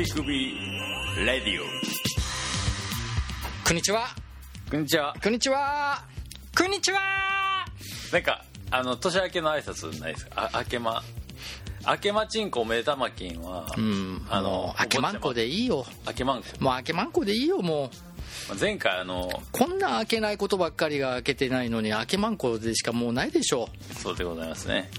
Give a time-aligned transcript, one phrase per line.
[0.00, 0.22] 手首
[1.26, 1.66] レディオ
[3.68, 4.06] こんにちは。
[4.70, 5.14] こんにちは。
[5.22, 6.02] こんにちは。
[6.56, 7.66] こんにちは。
[8.10, 10.48] なんかあの年明けの挨拶ないですか？
[10.54, 11.02] あ明けま
[11.86, 15.84] 明けまちんこめたまきんは、うんあの明けまんこでいいよ。
[16.06, 16.46] 明けまんこ。
[16.60, 17.90] もう明けまんこでいいよも
[18.50, 18.54] う。
[18.58, 23.68] 前回あのこんな開けないことばっかりが開けてないのに開けまんこでしかもうないでしょ。
[23.98, 24.90] そうでございますね。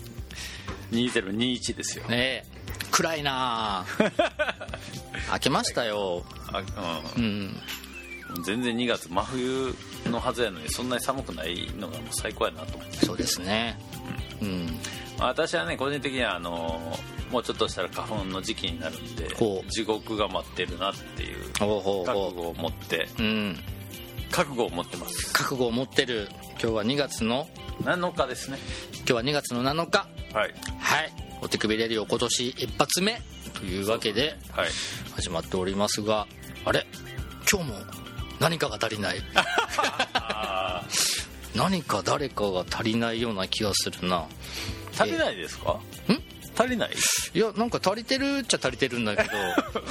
[0.91, 2.50] 2021ですよ、ねえ
[3.01, 3.79] 暗いな。
[3.79, 3.85] あ
[5.31, 6.23] 開けましたよ。
[6.53, 6.61] あ
[7.17, 7.55] うん。
[8.35, 13.05] うん、全然2月真冬のはずやのにそんなに寒くないのがもう最高やなと思って。
[13.05, 13.79] そうですね。
[14.41, 14.67] うん。
[15.17, 16.79] まあ私はね個人的にはあの
[17.31, 19.29] もうちょっとしたら花粉の時期になるんで
[19.69, 23.09] 地獄が待ってるなっていう覚悟を持って。
[23.17, 23.57] ううん。
[24.29, 25.33] 覚悟を持ってます。
[25.33, 26.29] 覚悟を持ってる。
[26.51, 27.47] 今日は2月の
[27.83, 28.59] ？7日ですね。
[28.97, 30.07] 今日は2月の7日。
[30.33, 30.53] はい。
[30.79, 33.19] はいお手首レディオ今年一発目
[33.59, 34.69] というわけではい。
[35.15, 36.27] 始まっておりますが
[36.65, 36.85] あれ？
[37.51, 37.75] 今日も
[38.39, 39.17] 何かが足りない。
[40.13, 40.83] あ
[41.55, 44.25] 何か誰かが足りないような気がするな。
[44.93, 45.71] ー足りないですか？
[45.73, 45.81] ん
[46.57, 46.91] 足りない？
[47.33, 49.29] いやなんか足りてるっちゃ足りてるんだけど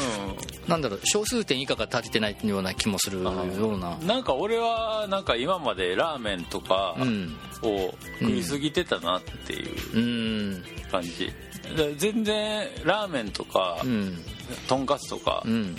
[0.67, 3.97] うなんだろう小数点以下が足りてないような気もするような。
[3.97, 7.37] んなんか俺はなんか今までラーメンとかうん。
[7.63, 9.97] を食いすぎてたなっていう。
[9.97, 11.33] うん感じ、
[11.77, 14.19] で全然ラーメンとか、うん。
[14.67, 15.77] とんかつとかうん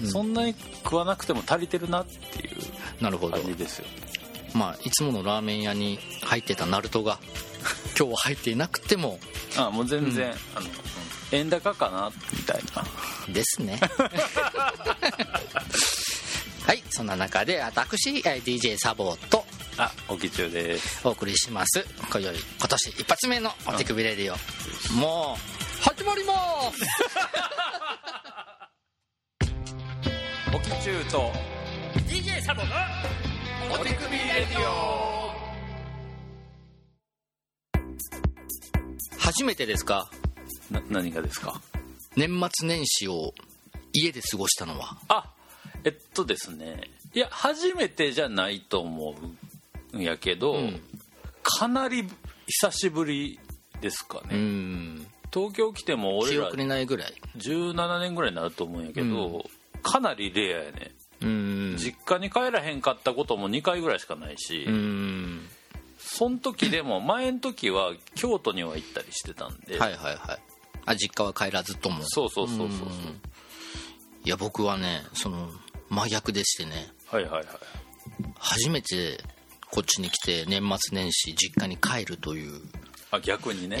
[0.00, 2.56] う、んそんなに食わなくても足りてるなっていう
[3.02, 3.36] なるほど。
[3.36, 3.86] 感じですよ。
[4.54, 7.18] まあいつものラーメン屋に入ってたナルトが
[7.98, 9.20] 今日は入っていなくても。
[9.56, 10.66] あもう全然、あの
[11.32, 12.84] 円高かなみたいな。
[13.34, 13.78] ですね。
[16.66, 19.44] はいそんな中で私えー DJ サボと
[19.78, 21.06] あおき中です。
[21.06, 21.84] お送りします。
[22.10, 24.36] 今宵今年一発目のお手首レディオ、
[24.98, 26.32] もう始まりま
[26.72, 26.82] す。
[30.54, 31.32] おき中と。
[32.08, 32.68] DJ サボの。
[33.80, 35.30] お手首レディオ。
[39.18, 40.10] 初めてですか？
[40.72, 41.60] な何がですか？
[42.16, 43.32] 年末年始を
[43.92, 44.96] 家で過ごしたのは。
[45.08, 45.30] あ
[45.84, 46.90] えっとですね。
[47.14, 49.14] いや初めてじゃないと思う
[49.96, 50.80] んやけど、ん。
[51.42, 52.08] かなり
[52.46, 53.38] 久しぶり
[53.80, 55.06] ですかうね、ん。
[55.32, 57.14] 東京来ても俺ら記憶にないぐらい。
[57.36, 59.44] 17年ぐらいになると思うんやけど、
[59.82, 61.76] かなりレアやね、うん。
[61.78, 65.48] 実家に帰らへんかったことも2回ぐらいしかないし、うん。
[65.98, 70.38] その時でも前の時は京都には行ったりしてたんで、はいはいはい。
[70.86, 72.00] あ実家は帰らずとも。
[72.04, 72.88] そうそうそうそうそう。
[74.24, 75.48] いや僕はねその
[75.88, 76.88] 真逆でしてね。
[77.06, 77.44] はいはいはい。
[78.38, 79.18] 初めて
[79.70, 82.60] こっちに来て年末年始実家に帰るという、
[83.10, 83.76] あ逆にね。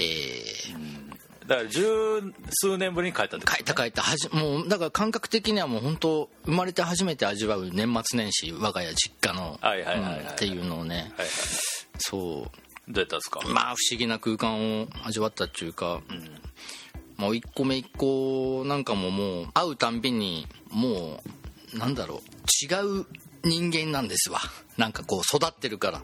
[0.72, 1.08] ー
[1.48, 4.02] だから十数年ぶりに帰ったってこと帰った帰った。
[4.02, 10.96] はじもうだから感覚的にはもう本当生まれて初めて味わう年末年始我が家実家のはいはいはいはいうんっていうのをね。
[10.96, 11.26] はいはい。
[12.00, 12.50] そど
[12.88, 13.40] うやったんですか？
[13.42, 16.02] うまあ不思議な空間を味わったっていうか、
[17.16, 21.22] もう一個目一個なんかももう会うたんびにも
[21.74, 22.20] うなんだろう
[22.62, 23.06] 違う
[23.48, 24.40] 人間なんですわ。
[24.76, 26.02] なんかこう育ってるから。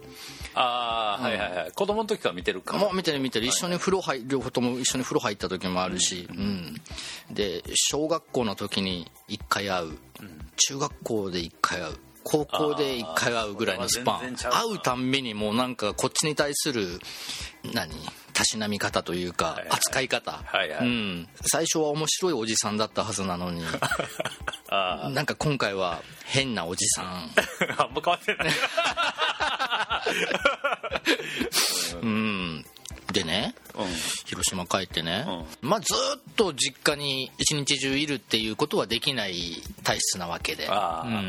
[0.54, 1.72] ああ、はいはいはい。
[1.72, 3.46] 子供の時から見てるかもう見てる見てる。
[3.46, 6.80] 一緒に風呂入両方とも一緒に風呂入った時もあるし、うん。
[7.30, 9.98] で小学校の時に1回会う、
[10.56, 11.94] 中学校で1回会う
[12.24, 14.34] 高校で1回会うぐらいのスパン。
[14.34, 16.98] 会うたんびにもうなんかこっちに対する
[17.72, 17.90] 何？
[18.32, 20.86] たしなみ方というかはい扱い方、はいはい。
[20.86, 23.62] うん、最初は面白いおじさんだったはずなのに。
[24.68, 27.04] あなんか今回は変なおじさん。
[27.04, 27.28] あ
[27.84, 28.48] あんま変わってない。
[32.02, 32.66] うん
[33.14, 33.86] でねうん。
[34.26, 35.24] 広島帰ってね、
[35.62, 40.66] まあずっと実家に一日中いるっていうことはできない体質なわけで。
[40.66, 40.70] うん。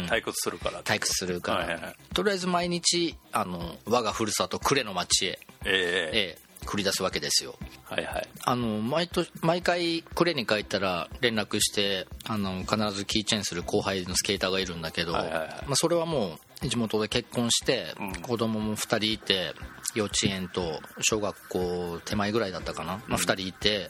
[0.09, 0.83] 退屈するから。
[0.83, 1.95] 退屈するから、はいはいはい。
[2.13, 6.11] とりあえず毎日あの我がふるさと呉の町へ、ええ。
[6.13, 7.55] ええ繰り出すわけですよ。
[7.83, 8.27] はいはい。
[8.43, 15.47] あの毎年毎回呉に帰ったら連絡してあの必ずキーチェーンする後輩のスケーターがいるんだけど、はいはいはい。
[15.67, 19.53] まあ、それはもう地元で結婚して、子供も2人いて
[19.93, 23.89] 幼稚園と小学校手前ぐらいだったかな、まあ、2人いて、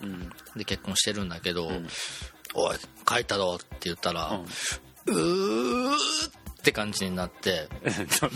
[0.56, 1.70] で結婚してるんだけど
[2.54, 4.32] 「おい帰ったぞ」って言ったら
[5.06, 5.92] 「うー」
[6.60, 7.68] って感じになって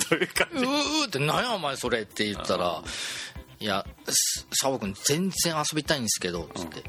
[0.10, 2.84] どういう感「うー」って「何やお前それ」って言ったら
[3.60, 6.84] 「いやす澤君全然遊びたいんですけど」つって。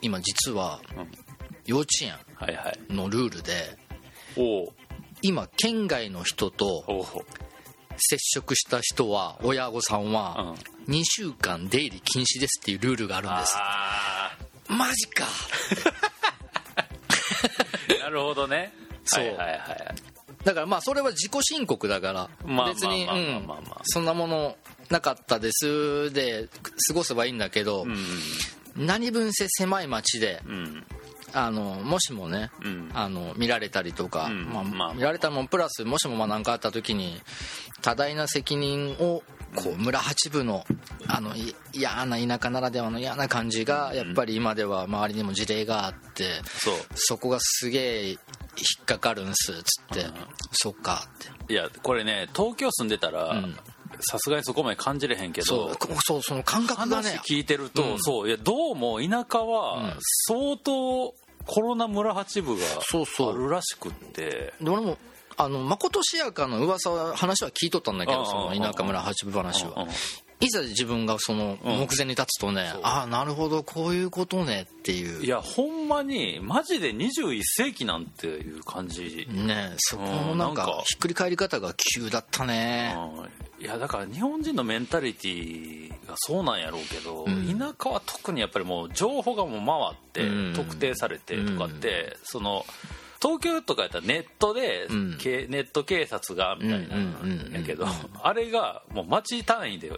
[0.00, 0.80] 今実は
[1.64, 2.78] 幼稚園はいはい。
[2.92, 3.78] のルールで
[4.36, 4.72] おう。
[5.22, 6.84] 今県外の人と
[7.96, 10.54] 接触した人は親御さんは
[10.88, 13.54] 2週間出入り禁止ですっていうルールがあるんです。
[13.56, 14.36] あ
[14.68, 15.24] マジか。
[18.00, 18.74] なるほどね。
[19.04, 19.24] そう。
[19.24, 19.58] はいはいはい。
[20.44, 23.08] だからまあそれは自己申告だからまあ別に
[23.84, 24.56] そんなもの
[24.90, 26.12] なかったです。
[26.12, 26.48] で
[26.88, 27.86] 過ごせばいいんだけど、
[28.76, 30.52] 何分せ狭い町でうん。
[30.52, 30.84] うん
[31.36, 32.90] あのもしもね、うん。
[32.94, 34.44] あの見られたりとか、うん。
[34.44, 37.20] まあまあ見られたのもプラスもしもまあ何かあった時に
[37.82, 39.24] 多大な責任を
[39.56, 40.64] こう村八部の
[41.08, 46.40] あのい嫌な田舎ならではの嫌な感じがやっぱり今では周りにも事例があって
[46.94, 48.16] そこがすげえ引
[48.82, 50.06] っかかるんすっつって。
[50.52, 51.52] そっかって。
[51.52, 53.58] いやこれね東京住んでたらん
[54.00, 55.46] さすがにそこまで感じれへんけど。
[55.46, 56.96] そうこそうその感覚が。
[56.96, 57.96] 話ね聞いてると、うん。
[58.00, 59.96] そういやどうも田舎は
[60.28, 61.14] 相当
[61.46, 63.34] コロナ村八部がそうそう。
[63.34, 64.54] あるらしくって。
[64.60, 64.98] で俺も
[65.36, 69.72] あのまことしやかの噂は話は聞いとったんだけどうんその田舎村八部話は。
[69.76, 69.88] うんうん
[70.40, 75.24] いざ自分がその目前に立つとね、ああなるほどこういうことねっていう。
[75.24, 82.94] いやほんまにマジで21世紀なんていう感じ、ねそこのなんかひっくり返り方が急だったね。
[82.96, 83.64] うん。
[83.64, 87.58] いやだから日本人のメンタリティがそうなんやろうけど、ん。
[87.58, 90.54] 田舎は特にやっぱりもう情報がもう回って、うん。
[90.54, 92.66] 特定されてとかって、その
[93.22, 95.18] 東京とかやったらネットで、うん。
[95.18, 97.86] けネット警察がみたいなうんうんうんやけど、
[98.22, 99.92] あれがもう町単位で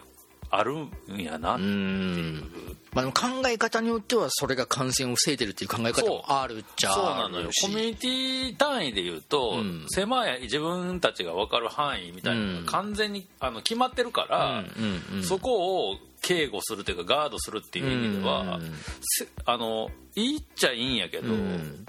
[0.50, 1.58] あるんやな、う。
[1.58, 2.50] ん。
[2.92, 7.50] まあ、でも考え方によってはそれが感染を防いでるっていう考え方もあるっちゃそうあなのよ。
[7.62, 9.84] コミュニティ単位で言うと、うん。
[9.88, 15.24] 狭い自分たちが分かる範囲みたいなのが完全にあの決まってるから、うんうんうん。
[15.24, 18.60] そこを警護するというかガードするっていう意味では、
[19.44, 21.86] あのいいっちゃいいんやけど、うん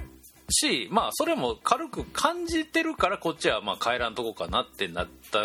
[0.49, 5.39] しまあそれも軽く感じてるからこっちはまあ帰らんとこかなってなった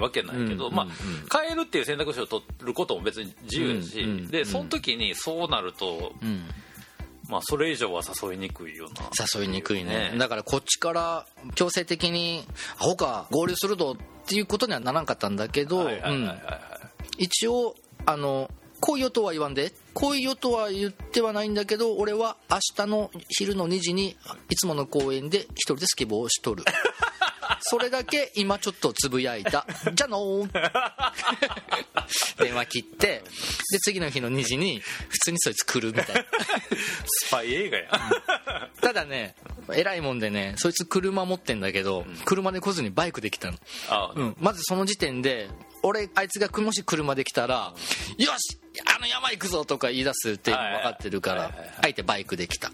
[0.00, 6.44] わけなんやけど、うんまあ帰るっていう選択肢を取ることも別に自由やし、うんうんでその時にそうなると、うん。
[7.28, 9.10] まあそれ以上は誘いにくいよな。
[9.38, 10.12] 誘いにくいね。
[10.12, 10.18] ね。
[10.18, 12.44] だからこっちから強制的に
[12.80, 15.90] 「アホか合流するぞ」っていうことにはならんかったんだけど
[17.18, 17.74] 一応
[18.06, 18.50] あの
[18.80, 19.72] こういう音は言わんで。
[19.94, 24.16] こういう音は言ってはないんだけど俺は明日の昼の2時に
[24.48, 26.64] いつもの公園で一人でスケボーをしとる。
[27.60, 29.66] それだけ今ちょっとつぶやいた。
[29.92, 30.72] じゃあのー。
[32.38, 33.24] 電話切って
[33.72, 36.24] で次の日の2時に普通にそいつ来るみたいな。
[37.06, 37.84] スパイ映画や。
[37.88, 38.80] ん。
[38.80, 39.34] ただね
[39.74, 43.58] 偉いもんでねそいつ車持ってんだけど、車で来ずにバイクで来たの、
[43.90, 45.48] あ、うん、まずその時点で
[45.82, 47.72] 俺あいつがもし車で来たら
[48.18, 48.58] 「よし
[48.94, 51.52] あの山行くぞ!」とか言い出すっていうの分かってるから
[51.82, 52.70] あえてバイクで来た。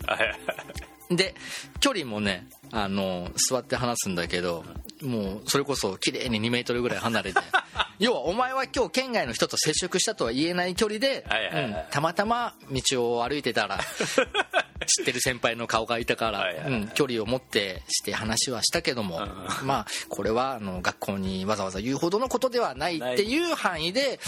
[1.10, 1.34] で
[1.80, 4.64] 距離もねあの座って話すんだけど
[5.02, 7.40] もうそれこそ綺麗に2メートルぐらい離れて。
[8.00, 11.64] 要はお前は今日県外の人と接触したとは言えない距離ではいはいはい。
[11.64, 12.54] うんたまたま
[12.90, 13.78] 道を歩いてたら
[14.84, 16.46] 知ってる先輩の顔がいたから
[16.94, 19.20] 距離を持ってして話はしたけども
[19.64, 24.20] まあこれはあの学校にわざわざ言うほどのことではないっていう範囲で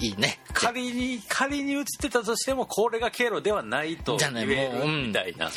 [0.00, 0.40] いいね。
[0.52, 5.50] 仮に仮に映ってたとしてもこれが経路ではないと言えるみたいな、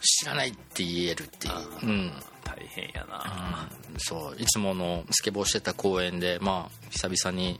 [0.00, 1.54] 知らないって言えるっていう。
[1.82, 2.12] うん。
[2.44, 3.68] 大変やな、
[3.98, 7.58] そういつものスケボーしてた公園でまあ久々に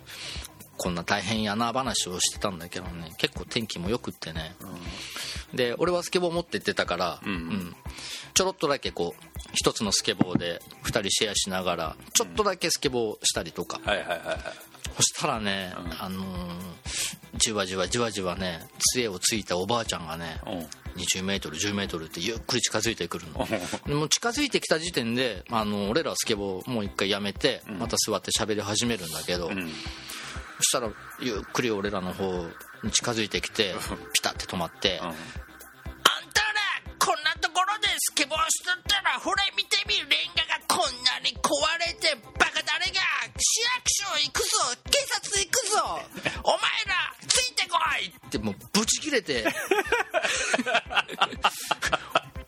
[0.77, 3.13] こんな大変やな話をしてたんだけどね。
[3.19, 4.55] 結構天気もよくってね、
[5.55, 7.77] で俺はスケボー持ってってたから、んうん。
[8.35, 14.39] ちょろっとだけこう一つのスケボーで2人シェアしながらちょっとだけスケボーしたりとか、はいはいはいはい。
[14.97, 16.25] そしたらね、あのー
[17.37, 18.61] じわじわじわじわね
[18.93, 20.67] 杖をついたおばあちゃんがね、うん。
[21.03, 23.47] 20メートル10メートルってゆっくり近づいてくるの。
[23.87, 29.69] でもう近づいてきた時点であの俺らはスケボーもう一回やめてまた座って喋り始めるんだけど、ん
[30.59, 30.89] そしたら
[31.21, 32.47] ゆっくり俺らの方
[32.83, 33.75] に近づいてきて
[34.13, 35.19] ピタって止まって「あんたら
[36.99, 40.07] こんなところでスケボーしとったらほれ見てみレン
[40.37, 41.51] ガがこんなに壊
[41.87, 43.01] れてバカ誰が
[43.37, 44.49] 市役所行くぞ
[44.91, 46.01] 警察行くぞ
[46.45, 49.45] お前らついてこい!」ってもうブチ切れて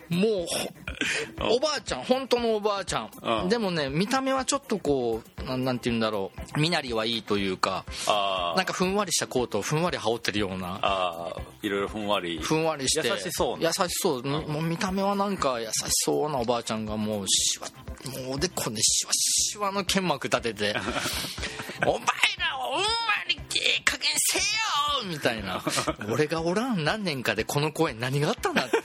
[0.08, 0.72] もうほ
[1.40, 3.48] おばあちゃん本当のおばあちゃん、うん。
[3.48, 6.60] でもね見た目はちょっとこうなんて言うんだろう。
[6.60, 10.78] 身なりはいいというかあなんかふんわりしたコートをふんわり羽織ってるような。
[10.82, 12.38] ああいろいろふんわり。
[12.38, 13.08] ふんわりして。
[13.08, 15.72] 優しそうな優しそう、もう見た目はなんか優し
[16.04, 17.68] そうなおばあちゃんがもうしわ
[18.24, 20.76] もうおでこにしわしわの剣幕立てて
[21.82, 21.98] 「お前
[22.38, 22.86] らほんま
[23.28, 24.44] にええ加減せよ!」
[25.06, 25.62] みたいな。
[26.10, 28.76] 俺がおらん何年かでこの公園何があったんだって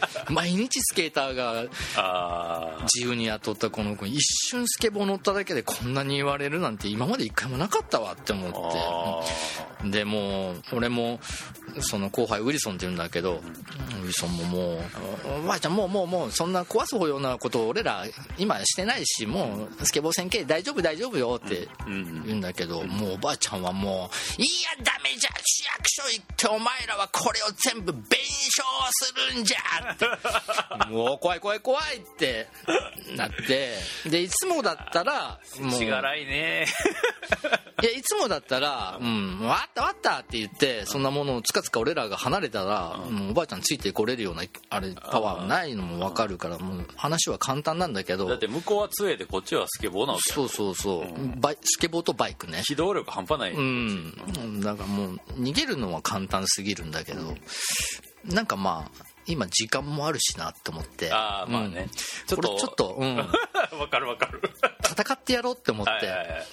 [0.30, 1.64] 毎日スケーターが
[1.96, 4.06] あ自由に雇ったこの子。
[4.06, 11.20] 一瞬スケボー乗っただけでこんなに言われるなんて今まで一回もなかったわって思あってでもう俺も
[11.80, 14.78] その後輩ウィルソンって言うんだけど、ウィルソンももう
[15.44, 18.04] 「おばあちゃんもうもうもうそんな壊すようなことを俺ら
[18.38, 30.06] 今してないしもうスケボー線形大丈夫大丈夫よ」ってうん言うんだけど、もうおばあちゃんはもう「いやダメじゃ市役所行ってお前らはこれを全部弁償するんじゃ」って。
[30.90, 32.48] もう怖い怖い怖いって
[33.14, 33.76] なって。
[34.06, 36.66] でいつもだったらもうしがらいね。
[37.82, 52.62] いやいつもだったら「うんわったわった」って言ってそんなものをつかつか俺らが離れたら、もうおばあちゃんついてこれるようなあれパワーないのも分かるからもう話は簡単なんだけどだって向こうは杖でこっちはスケボーなわけやそうそうそう、バイスケボーとバイクね。
[52.66, 54.60] 機動力半端ない、うん。
[54.60, 57.34] だからもう逃げるのは簡単すぎるんだけど
[58.24, 61.12] なんかまあ今時間もあるしなって思って。
[61.12, 61.88] ああまあね、うん。
[61.90, 62.48] ちょっと。
[62.48, 63.16] これちょっと、うん、
[63.78, 64.40] わかるわかる。
[64.82, 66.46] 戦ってやろうって思って、はいはいはい。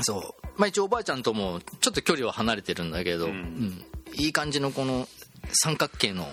[0.00, 3.30] そうまあ一応おばあちゃんともちょっと距離は離れてるんだけど、ん。
[3.30, 3.84] うん。
[4.14, 5.08] いい感じのこの
[5.64, 6.26] 三角形の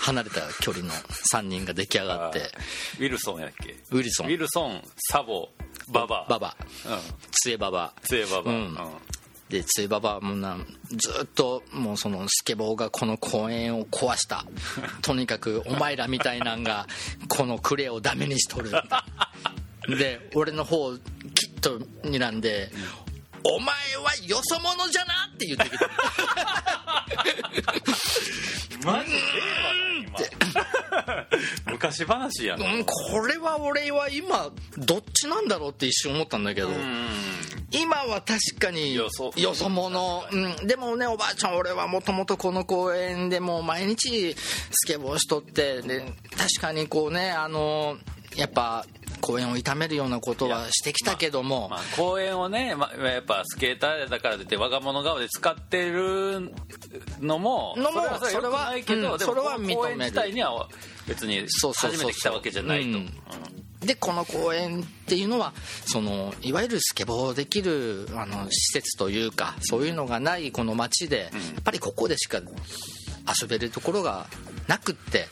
[0.00, 0.90] 離れた距離の
[1.32, 2.40] 3人が出来上がって。
[2.98, 3.76] ウィルソンやっけ？
[3.90, 4.26] ウィルソン。
[4.26, 5.48] ウィルソンサボ
[5.88, 6.26] ババ。
[6.28, 6.56] ババ。
[6.86, 6.98] うん。
[7.30, 7.92] 杖ババ。
[8.02, 8.78] 杖ババ、うん。
[9.48, 10.58] で杖ババもな
[10.90, 14.44] ずっともうそのスケボーがこの公園を壊した。
[15.00, 16.86] とにかくお前らみたいなんが
[17.28, 18.70] このクレをダメにしとる。
[19.88, 22.70] で俺の方きっと睨んで
[23.54, 25.88] 「お前はよそ者じゃな!」って言ってきた。
[28.84, 29.18] マジで
[30.06, 31.72] 今。
[31.72, 32.72] 昔話やな。
[32.72, 36.68] うん、これは俺は今どっちなんだろうって一瞬思ったんだけど、
[37.70, 45.82] 今は確かによそよそ者、うん、でもねおばあちゃん俺はもともとこの公園でもう毎日スケボーしとって。
[45.82, 46.00] で
[46.36, 47.98] 確かにこうねあの
[48.36, 48.84] やっぱ
[49.20, 56.52] 公園を痛めるようなことはしてきたけども、まあ、公園をね、まあ、やっぱスケーターだからといって我が物顔で使ってる
[57.20, 59.76] のものもそれはないけど、それはうんそれは認める。
[59.76, 60.68] 公園自体には
[61.06, 63.10] 別に初めて来たわけじゃないと、うん。
[63.80, 65.52] でこの公園っていうのは
[65.86, 72.40] そのいわゆるスケボーできるあの施設というかそういうのがないこの街で、やっぱりここでしか
[73.40, 74.26] 遊べるところが
[74.68, 75.26] なくって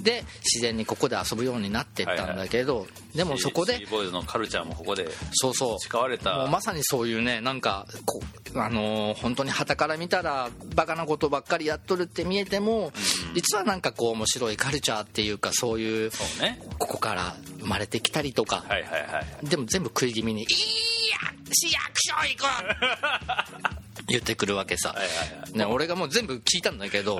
[0.00, 5.78] で自然にここで遊ぶようになってったんだけど、でもそこでシーボーイズのカルチャーもここでそうそう。
[5.78, 6.36] 培われた。
[6.36, 8.20] もうまさにそういうねなんかこ
[8.54, 12.92] あのー本当に旗から見たらバカなことばっかりやっとるって見えても、
[13.34, 16.10] 実はなんかこう面白いカルチャーっていうかそういう
[16.40, 16.60] ね。
[16.78, 20.48] ここから生まれてきたりとか、はいはいはいでも全部食い気味に「いい
[21.10, 24.94] や市役所行く!」 言ってくるわけさ、
[25.54, 27.18] ね、俺がもう全部聞いたんだけど、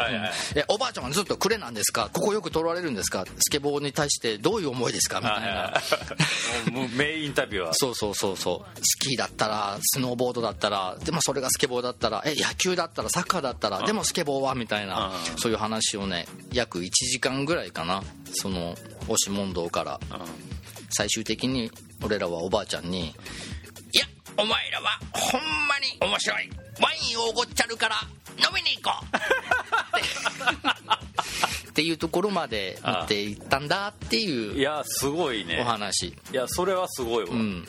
[0.69, 2.11] おばあちゃんはずっと「くれなんですか？
[2.13, 3.25] ここよく取られるんですか？
[3.41, 5.81] スケボーに対してどういう思いですか?」みたいな。
[6.73, 8.79] もう名インタビュアーそうそうそうそう。
[8.83, 14.55] スキーだったらスノーボードだったらでもそれがスケボーだったらえ野球だったらサッカーだったらでもスケボーは？
[14.55, 15.13] みたいな。
[15.33, 15.39] うん。
[15.39, 18.03] そういう話をね約1時間ぐらいかな。
[18.35, 18.73] その
[19.03, 20.01] 押し問答から。
[20.95, 21.71] 最終的に
[22.03, 23.15] 俺らはおばあちゃんに
[23.95, 24.05] 「いや
[24.37, 26.51] お前らはほんまに面白い
[26.83, 27.97] ワインをおごっちゃるから
[28.39, 29.17] 飲みに行こう」
[31.73, 35.61] っていうところまで持っていったんだっていいうやすごいね。
[35.63, 36.09] お話。
[36.09, 37.31] いやそれはすごいわ。
[37.33, 37.67] うん。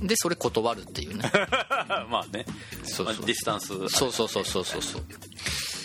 [0.00, 0.06] うん。
[0.06, 1.30] でそれ断るっていうね。
[2.08, 2.46] まあね。
[2.84, 3.06] そうそう。
[3.06, 5.04] まあディスタンスそうそうそうそうそうそう。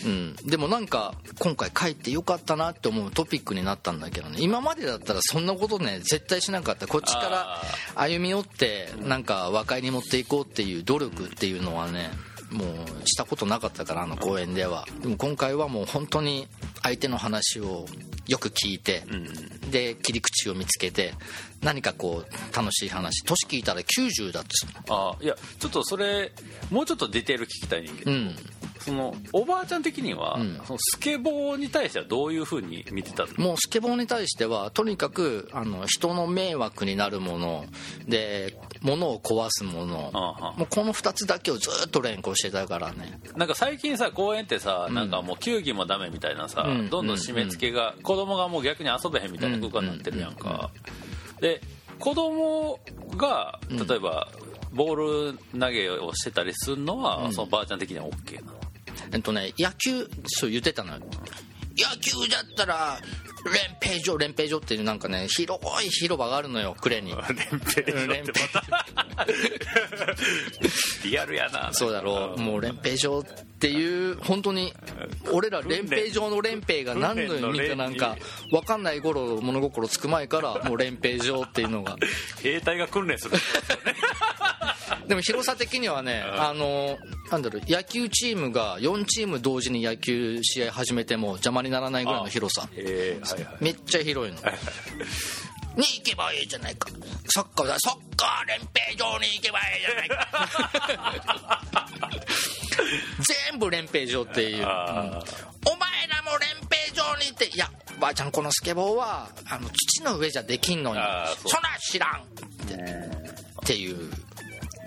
[0.05, 4.37] うん、でもなんか今回帰ってよかったなって思うトピックになったんだけどね。
[4.39, 6.85] 今までだったらそんなことね絶対しなかった。
[6.85, 7.63] こっちから
[7.95, 12.11] 歩み寄ってなんか和解に持っていこうっていう努力っていうのはね
[12.53, 14.85] もうしたことなかったからあの公演では。
[15.01, 16.47] でも今回はもう本当に
[16.81, 17.85] 相手の話を
[18.27, 19.03] よく聞いて、
[19.71, 21.13] で切り口を見つけて
[21.63, 23.23] 何かこう楽しい話。
[23.23, 24.49] 年聞いたら90だって
[24.89, 26.31] あいやちょっとそれ
[26.69, 28.35] もうちょっとディテール聞きたいねんけど、うん。
[28.79, 30.59] そのおばあちゃん的には、ん。
[30.65, 33.31] そのスケボーに対してはどういうふうに見てたの？
[33.37, 37.65] もうスケボーに対してはとにかくあの人の迷惑になるもの。
[38.07, 40.11] で物を壊すもの。
[40.13, 43.19] ああもうこの2つだけをずっと連行してたからね。
[43.37, 46.89] なんか最近さ公園ってさ、なんかもう球技もダメみたいなさ、うん。
[46.89, 50.71] どんどん締め付けが、子供がもう逆に遊べへんみたいな空間になってるやんか、
[51.39, 51.61] で
[51.99, 52.79] 子供
[53.17, 54.27] が例えば、
[54.73, 58.59] ボール投げをしてたりするのは、そのばあちゃん的には OK なの？
[59.11, 60.99] えっとね野球そう言ってたのよ
[61.77, 62.99] 野球だったら
[63.45, 67.11] 連兵場連兵場っていうなんかね広い広場があるのよ呉に。
[67.35, 68.31] 連兵連兵
[71.03, 71.73] リアルやな。
[71.73, 72.39] そうだろう。
[72.39, 73.23] もう連兵場っ
[73.59, 74.73] ていう本当に
[75.31, 78.17] 俺ら連兵場の連兵が何の意味かなんか
[78.49, 81.97] 分かんない頃物心つく前からもう連兵場っていうのが。
[82.41, 83.31] 兵隊が訓練する。
[83.31, 83.39] で
[85.15, 86.97] も広さ的にはねあの
[87.31, 92.67] なんだろう野球チームが4チーム同時に野球試合始めても邪魔にならないぐらいの広さ。
[92.75, 93.55] ええはいはい。
[93.59, 94.39] めっちゃ広いの。
[95.75, 96.89] に行けばいいじゃないか。
[97.29, 101.61] サッカーだサッカー連兵場に行けばいいじゃないか。
[103.51, 104.63] 全部連兵場っていう、うん。
[104.63, 105.21] お前あ
[106.09, 111.01] らも連兵場に行っていやばあちゃんこのスケボーはあの土の上じゃできんのに。
[111.47, 112.73] そら知らんって。
[113.63, 114.11] っていう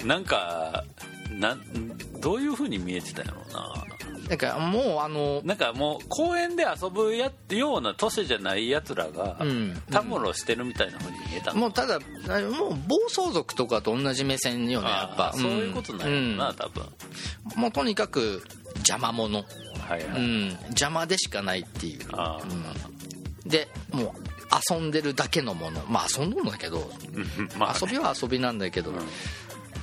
[0.07, 0.85] なんか
[1.31, 1.61] なん
[2.21, 3.85] どういう風に見えてたんやろうな。
[4.29, 9.81] なんかもうあのなんかもう公園で遊ぶやような年じゃないやつらが、うん。
[9.91, 15.33] たむろしてるみたいな風に見えたのもうただもう暴走族とかと同じ目線よねやっぱ。
[15.35, 16.57] そういうことなんやろうな、うん。
[16.57, 16.85] 多分。
[17.57, 18.43] もうとにかく
[18.77, 19.45] 邪魔者。
[19.89, 22.01] はいはい、うん、邪魔でしかないっていう。
[22.13, 22.41] あ
[23.45, 24.27] でもう
[24.73, 25.85] 遊んでるだけのもの。
[25.89, 26.79] まあ遊んどんだけど。
[26.79, 27.27] ー
[27.59, 28.93] まあ、遊びは遊びなんだけど、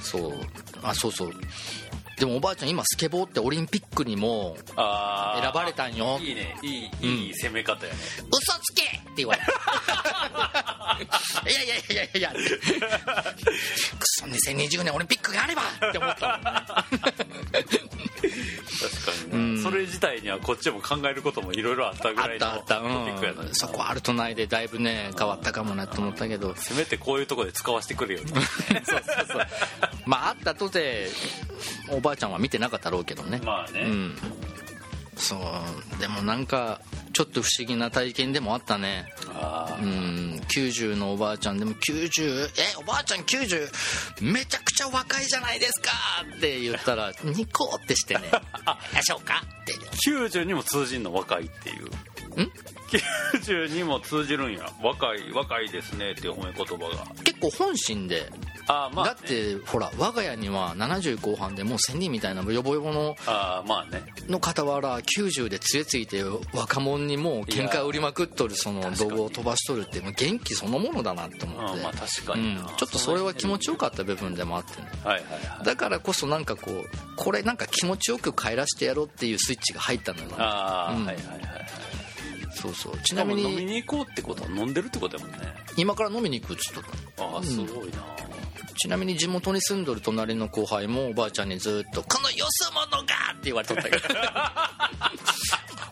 [0.02, 0.34] そう。
[0.82, 1.32] あそうそう。
[2.18, 4.76] でもおばあちゃん今スケボーってオリンピックにも選
[5.54, 6.20] ばれたんよ。
[6.22, 6.56] いいね。
[6.62, 8.00] いいいい攻め方やね、
[8.32, 11.00] 嘘つけって言われた。
[11.50, 12.20] いやいやいやいや。
[12.20, 12.38] いやく
[14.04, 16.86] そ2020年オリンピックがあればって思った
[18.24, 26.54] 確かにね、それ自体にはこっちも考えることもいろいろあったぐあらいのったあった、うん、そこあるとないでだいぶね変わったかもなと思ったけど。
[26.56, 28.38] せめてこういうところで使わせてくれよ そう
[28.86, 29.48] そうそう。
[30.06, 31.08] まああったとて
[31.90, 33.42] おばあちゃんは見てなかったろうけどね。
[33.44, 34.18] まあね、うん。
[35.16, 36.00] そう。
[36.00, 36.82] でもなんか
[37.14, 39.06] ちょっと不思議な体験でもあったね
[39.44, 41.60] あうん90のおばあちゃん。
[41.60, 43.70] でも90えおばあちゃん90
[44.22, 45.92] めちゃくちゃ若いじゃないですか。
[46.38, 48.22] って言ったらニコってしてね
[48.96, 49.74] 「でしょうか?」って。
[50.10, 51.86] 90にも通じんの若いっていう。
[51.86, 51.90] ん
[52.34, 54.70] 90にも通じるんや。
[54.82, 57.06] 若い若いですねっていう褒め言葉が。
[57.24, 58.30] 結構本心で。
[58.68, 64.04] あーまあ、ね、だってほら我が家には70後半でもう1000人みたいなヨボヨボのああまあね。
[64.30, 69.10] の傍ら90で杖ついて若者にもう喧嘩売りまくっとるその確かに。
[69.10, 74.88] 動画を飛ばしとるってもう元気そのものだなと思って、あーまあ確かうんにな、ちょっとそれは気持ちよかった部分でもあってね。
[75.04, 75.24] はいはい
[75.58, 75.66] はい。
[75.66, 76.86] だからこそなんかこう
[77.18, 80.30] これなんか気持ちよく帰らしてやろうっていうスイッチが入ったのよ。
[80.30, 81.06] なああ、うん。
[81.06, 81.44] はいはいはいはい
[82.54, 82.98] そうそう。
[83.00, 85.38] ちちなみ飲みにに行こうってことは飲んでるってことやもんね。
[85.78, 86.84] 今から飲みに行くっつっとっ
[87.16, 88.06] たああすごいな、
[88.78, 94.04] ちなみに地元に住んどる隣の後輩もおばあちゃんにずっと「このよそ者が!」って言われとったけど。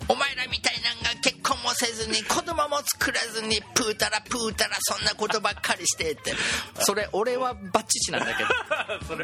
[0.07, 6.33] お前らみたいなんが結婚もせずに子供も作らずにプータラプータラそんなことばっかりしてって。
[6.83, 8.49] それ俺はバッチシなんだけど。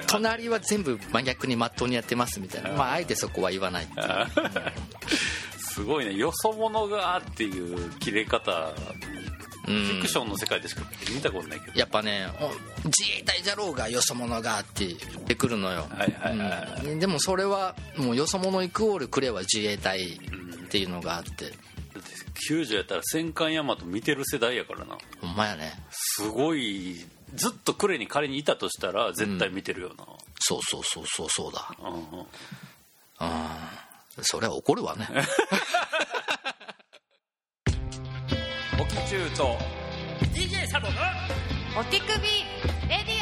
[0.07, 2.71] 隣は全部真逆にまっとうにやってますみたいな。
[2.71, 4.07] まああえてそこは言わないっていう
[5.77, 6.15] すごいね。
[6.15, 8.73] よそ者がっていう切れ方。
[9.67, 9.85] うん。
[9.85, 10.81] フィクションの世界でしか
[11.13, 12.47] 見たことないけど、やっぱねお
[12.85, 16.85] 自衛隊じゃろうがよそ者がって言ってくるのよ、はいはいはいはい。
[16.87, 16.99] うん。
[16.99, 20.17] でもそれはもうよそ者イクオールくれは自衛隊っ
[20.69, 21.29] ていうのがあって。
[21.29, 22.09] だって
[22.51, 24.97] 90やったら戦艦大和見てる世代やからな。
[25.21, 25.73] ほんまやね。
[25.91, 27.05] すごい。
[27.35, 30.05] ずっと呉に仮にいたとしたら絶対見てるよな、
[30.39, 31.69] そうそうそうそうそうだ。
[31.79, 31.99] うんうん。
[31.99, 32.27] うん
[34.21, 35.07] それは怒るわね。
[38.79, 39.57] オキチューと
[40.33, 40.87] DJ サボ
[41.79, 42.17] お手首レ
[43.05, 43.17] ディ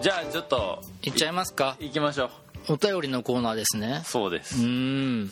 [0.00, 1.76] じゃあちょっといっちゃいますか。
[1.80, 2.30] 行きましょ
[2.68, 2.74] う。
[2.74, 4.02] お便りのコーナーですね。
[4.04, 5.30] そうです、うーん。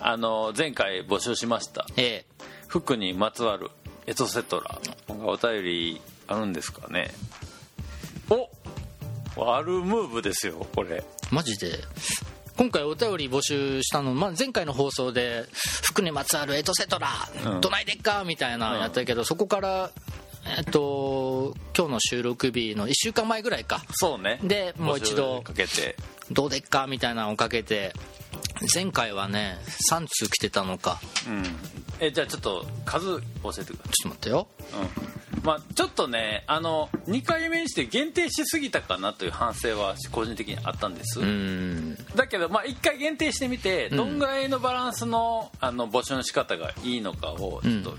[0.00, 1.86] あの前回募集しました。
[1.96, 2.32] ええ。
[2.68, 3.70] 服にまつわる
[4.06, 7.12] エトセトラお便りあるんですかね。
[8.30, 8.48] お
[9.36, 11.04] あるムーブですよこれ。
[11.30, 11.78] マジで。
[12.56, 15.46] 今回お便り募集したの、まあ、前回の放送で
[15.82, 17.08] 服にまつわるエトセトラ、
[17.46, 17.60] うん。
[17.60, 19.90] どないでっかみたいなのやったけど、そこから
[20.44, 23.82] えっと今日の収録日の1週間前ぐらいか。
[23.92, 24.38] そうね。
[24.42, 25.96] でもう一度募集かけて。
[26.30, 27.92] どうでっかみたいなのをかけて
[28.74, 29.58] 前回はね
[29.90, 31.00] 3通来てたのか。
[31.26, 31.44] うん。
[32.00, 33.64] えじゃあちょっと数教えてください。
[33.64, 33.64] ちょっ
[34.02, 34.48] と待ってよ。
[35.06, 41.20] うんまあちょっとねあの2回目にして限定しすぎたかなという反省は個人的にあったんです、
[42.14, 47.96] だけど、まあ、1回限定してみてどんぐらいのバランスのあの募集の仕方がいいのかをちょっと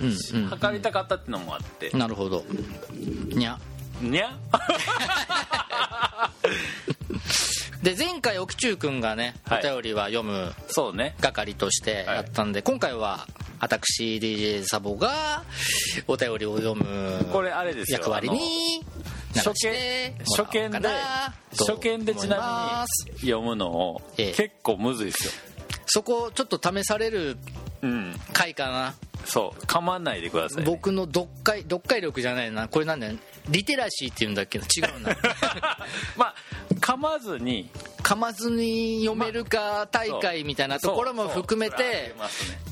[0.50, 1.89] 測りたかったっていうのもあって。
[1.91, 2.43] なるほど。
[2.91, 3.60] にゃ。
[4.02, 4.38] にゃ？
[7.84, 9.63] で前回沖中君がねおはい。
[9.63, 11.15] 便りは読むそうね。
[11.22, 13.28] 係としてやったんで、今回は
[13.60, 15.43] 私 DJ サボが
[16.08, 18.00] お便りを読むこれあれですよ。
[18.00, 18.86] 役割に
[19.36, 20.89] 初見初見で
[21.58, 24.32] 初見でちなみに読むのをええ。
[24.34, 25.32] 結構むずいですよ。
[25.88, 27.38] そこちょっと試される
[27.82, 28.15] うん。
[28.32, 29.62] 回かなそう。
[29.63, 32.67] 噛まないでくださいね、僕の読解読解力じゃないな。
[32.67, 33.17] これなんだよ。
[33.49, 35.15] リテラシーっていうんだっけど違うな。
[36.17, 36.36] まあ
[36.79, 37.69] 噛まずに。
[38.03, 42.13] 噛まずに読めるか大会みたいなところも含めて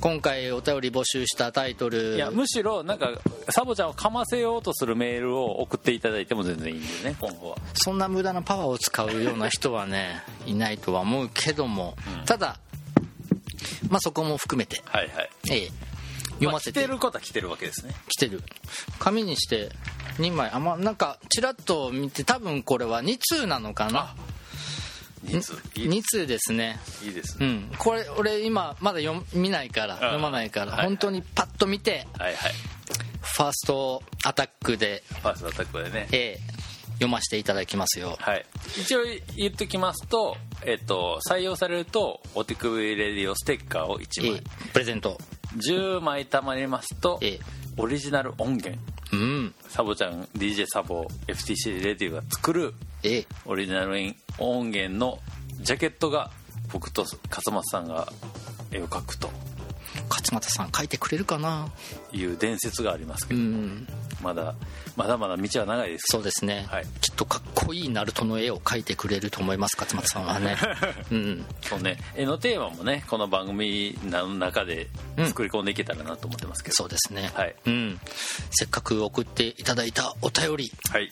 [0.01, 3.13] 今回お便り募集したタイトルいやむしろなんか
[3.49, 7.57] サボちゃんを噛ませようとするメールを送っていただいても全然いいんでね今後は。
[7.73, 12.59] そんな無駄なパワーを使うような人はねいないとは思うけども、ただ
[13.89, 15.29] まあそこも含めて、はいはい。
[15.49, 15.90] ええ
[16.45, 17.95] 読ませて,、まあ来てることは来てるわけですね。
[18.10, 18.41] 来てる。
[18.99, 19.69] 紙にして
[20.17, 20.49] 2枚。
[20.51, 24.15] あまなんかちらっと見て多分これは2通なのかな
[25.25, 25.54] ？2通。
[25.75, 25.89] いい。
[25.89, 26.80] 2通ですね。
[27.04, 27.45] いいですね。
[27.45, 27.71] うん。
[27.77, 32.54] これ俺今まだ読見ないから読まないから、はい本当にパッと見てはいはい。
[33.21, 36.08] ファーストアタックで、ファーストアタックでね。
[36.12, 36.62] ええ
[36.95, 38.15] 読ませていただきますよ。
[38.19, 38.45] はい。
[38.80, 38.99] 一応
[39.36, 44.32] 言ってきますとえっと採用されるとお手首レディオステッカーを1枚。
[44.34, 45.19] ええプレゼント
[45.57, 47.39] 10枚たまりますとええ。
[47.77, 48.77] オリジナル音源。
[49.13, 49.53] うん。
[49.67, 53.27] サボちゃん DJ サボ FTC レディオが作るええ。
[53.45, 53.95] オリジナル
[54.39, 55.19] 音源の
[55.61, 56.31] ジャケットが
[56.71, 58.07] 僕と勝松さんが
[58.71, 59.29] 絵を描くと
[60.12, 61.69] 勝俣さん書いてくれるかな？
[62.12, 63.88] いう伝説がありますけうど、ん。
[64.21, 64.54] まだ
[64.95, 66.86] まだまだ道は長いですそうですね、はい。
[67.02, 70.58] きっとかっこいいナルトの絵を描いてくれると思います勝俣さんはね。
[71.12, 71.45] うん。
[71.62, 71.97] そうね。
[72.15, 74.88] 絵のテーマもねこの番組の中で
[75.26, 77.32] 作り込んでいけたらなと思ってますけど、そうですね。
[77.34, 77.56] はい。
[77.65, 78.00] うん。
[78.52, 80.71] せっかく送っていただいたお便り。
[80.91, 81.12] はい。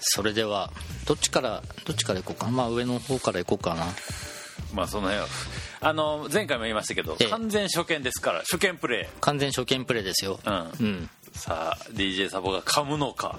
[0.00, 0.70] それでは
[1.06, 2.52] どっちからどっちからいこうかな？
[2.52, 3.86] まあ上の方からいこうかな
[4.74, 5.26] まあその辺は。
[5.80, 7.28] あの前回も言いましたけど、ええ。
[7.28, 10.40] 完全初見ですから初見プレ完全初見プレイですよ。
[10.44, 10.56] イ、うん。
[10.56, 11.10] うん。
[11.32, 13.38] さあ DJ サボが噛むのか。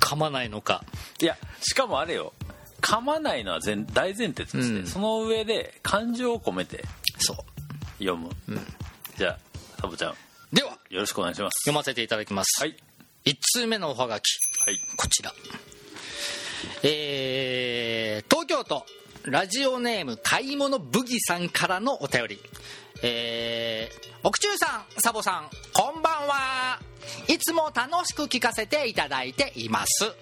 [0.00, 0.84] 噛まないのか。
[1.20, 2.32] いやしかもあれよ。
[2.80, 4.86] 噛まないのは前大前提として、うん。
[4.86, 6.84] その上で感情を込めて
[7.18, 7.36] そう。
[7.98, 8.28] 読む、
[9.16, 9.38] じゃあ
[9.80, 10.14] サボちゃん。
[10.52, 10.76] では。
[10.90, 11.62] よろしくお願いします。
[11.64, 12.76] 読ませていただきます、はい。
[13.24, 14.24] 1通目のおはがき。
[14.64, 14.78] はい。
[14.96, 15.32] こちら。
[16.82, 18.84] えー、東京都
[19.30, 22.40] ラジオネーム買い物ブギさんからのお便り。
[23.02, 26.80] えー、奥中さんサボさんこんばんは。
[27.28, 30.12] いつも楽しく聞かせていただいています、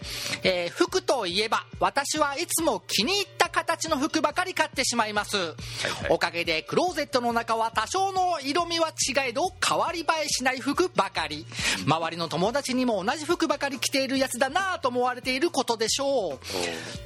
[0.42, 5.54] えー服といえば私はいつも気に入った形の服ばかり買ってしまいます、はい
[6.10, 11.46] おかげでクローゼットの中は多少の色味は違えど変わり映えしない服ばかり。
[11.86, 16.38] 周りの友達にも同じ服ばかり着ているやつだなぁと思われていることでしょう。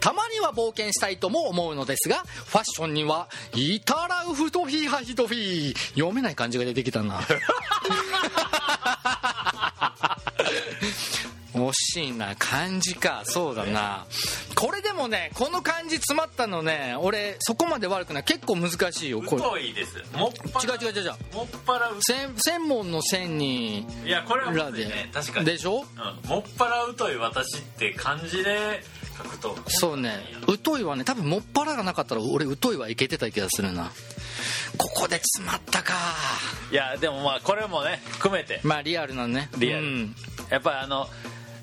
[0.00, 5.34] たまには冒険したいとも思うのですがファッションには「いたらうふとひはひとひ」
[5.94, 7.20] 読めない漢字が出てきたな。
[11.54, 13.22] 惜しいな漢字か。
[13.24, 14.06] そうだな。
[14.54, 18.24] これでもねこの漢字詰まったのね俺そこまで悪くない。
[18.24, 19.42] 結構難しいよこれ。
[19.42, 19.96] 太いです。
[20.16, 21.12] もっぱら違う違う違う違う。
[21.34, 25.46] もっぱら専専門の線にいやこれはね確かに。
[25.46, 25.84] でしょ？
[26.24, 28.82] うん、もっぱら太い私って漢字で
[29.22, 30.18] 書くとそうね。
[30.64, 31.04] 疎いはね。
[31.04, 33.90] 多分もっぱらがなかったら俺疎いはいけてた気がするな。
[34.76, 35.94] ここで詰まったか。
[36.70, 38.60] いやでもまあこれもね含めて。
[38.62, 39.48] まあリアルなね。
[39.58, 39.84] リアル。
[39.84, 40.14] うん。
[40.50, 41.08] やっぱりあの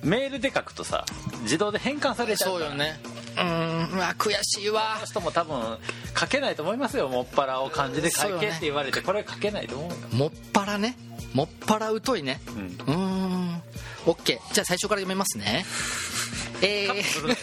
[0.04, 1.06] メールで書くとさ
[1.42, 3.00] 自動で変換されちゃうそうよね。
[3.38, 3.98] うん。
[3.98, 5.00] うわ悔しいわ。
[5.06, 5.78] 人も多分
[6.18, 7.08] 書けないと思いますよ。
[7.08, 9.96] もっぱらを漢字で書けって言われてこれ書けないと思うよ。
[10.14, 10.98] もっぱらね。
[11.34, 12.40] もっぱら疎いね。
[12.48, 12.64] うん。
[12.64, 13.62] うーん
[14.06, 15.66] OK じゃあ最初から読めますね
[16.62, 17.36] えー、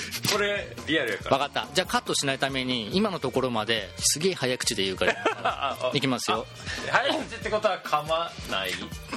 [0.34, 1.68] これリアルやか分かった。
[1.74, 6.46] じゃあカットしないために今のところまですげえ早口で言うから らいきますよ。
[6.90, 8.70] 早口ってことは噛まない？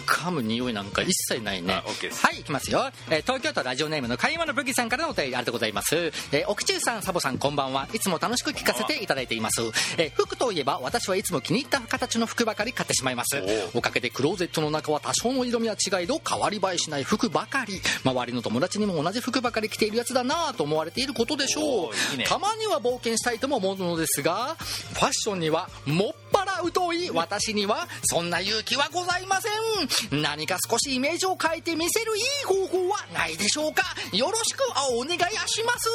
[0.06, 1.74] 噛む匂いなんか一切ないね。
[1.74, 5.96] はいいきますよ、えー東京都ラジオネームの買い物ブギさんからのお便りありがとうございます、
[6.32, 7.88] えー奥中さんサボさんこんばんは。
[7.94, 9.62] いつも楽しく聞かせていただいています、
[9.98, 13.42] えー服といえば私はいつも気に入った形の服ばかり買ってしまいます。
[13.74, 17.82] おかげでクローゼットの中は多少の色味は違いど変わり映えしない服ばかり。
[18.04, 22.17] 周りの友達にも同じ服ばかり着ているやつだなぁと思われていることでしょう。
[22.17, 22.26] ね。
[22.26, 30.22] たまには冒険したいとも思うのですがファッションにはもっぱら疎い私にはそんな勇気はございません。
[30.22, 33.84] 何か少しイメージを変えてみせるいい方法はないでしょうか。
[34.13, 34.62] よろしく
[34.93, 35.89] お願いします。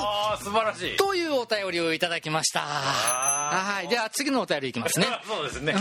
[0.00, 0.96] ああ素晴らしい。
[0.96, 2.60] というお便りをいただきました。
[2.60, 3.88] はい。
[3.88, 5.06] では次のお便りいきますね。
[5.26, 5.74] そうですね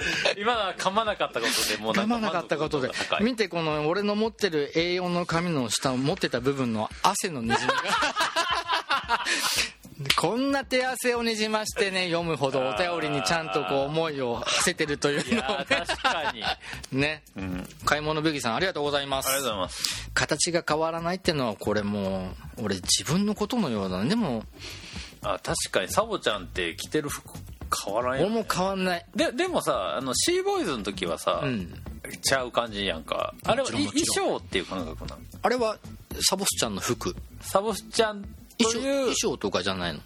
[0.38, 2.90] 今のは噛まなかったことでもう噛まなかったことで。
[3.20, 7.74] 見てこの俺の持ってる A4 の紙の下持ってた部分の汗のにじみが。
[10.16, 15.34] こんな手汗をにじましてね読むほどお便りにちゃんとこう思いを馳せてるという。
[15.36, 15.68] のを確
[16.02, 16.42] かに。
[16.42, 16.58] あ
[16.92, 17.22] ね。
[17.36, 17.68] うん。
[17.84, 19.28] 買い物ブギさんありがとうございます。
[19.28, 20.10] りがとうございます。
[20.14, 24.08] 形が変わらないってのはこれもう俺自分のことのようだね。
[24.08, 24.44] でも
[25.22, 27.28] あ確かにサボちゃんって着てる服
[27.84, 28.26] 変わらんよ。
[28.26, 29.06] 俺も変わんない。
[29.14, 31.74] ででもさあのシーボーイズの時はさ、うん。
[32.22, 33.34] ちゃう感じやんか。
[33.44, 35.76] あれは衣装っていう感覚なのあれは
[36.28, 37.14] サボスちゃんの服。
[37.40, 38.28] サボちゃんと
[38.58, 40.00] 衣装いう衣装とかじゃないの？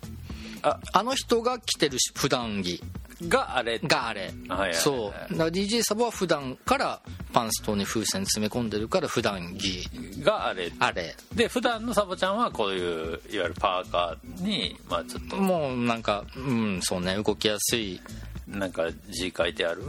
[0.63, 2.83] ああの人が着てるし普段着
[3.29, 3.79] があれ。
[3.79, 4.21] があれ。
[4.23, 4.75] はいはいはい。
[4.75, 5.33] そう。
[5.33, 7.01] だから DJ サボは普段から
[7.33, 9.89] パンストに風船詰め込んでるから普段着。
[10.23, 10.73] があれ。
[10.79, 11.15] あれ。
[11.35, 15.37] で普段のサボちゃんはこういういわゆるパーカーにまあちょっと。
[15.37, 17.17] もうなんかうんそうね。
[17.17, 18.01] 動きやすい。
[18.47, 19.83] なんか字書いてある。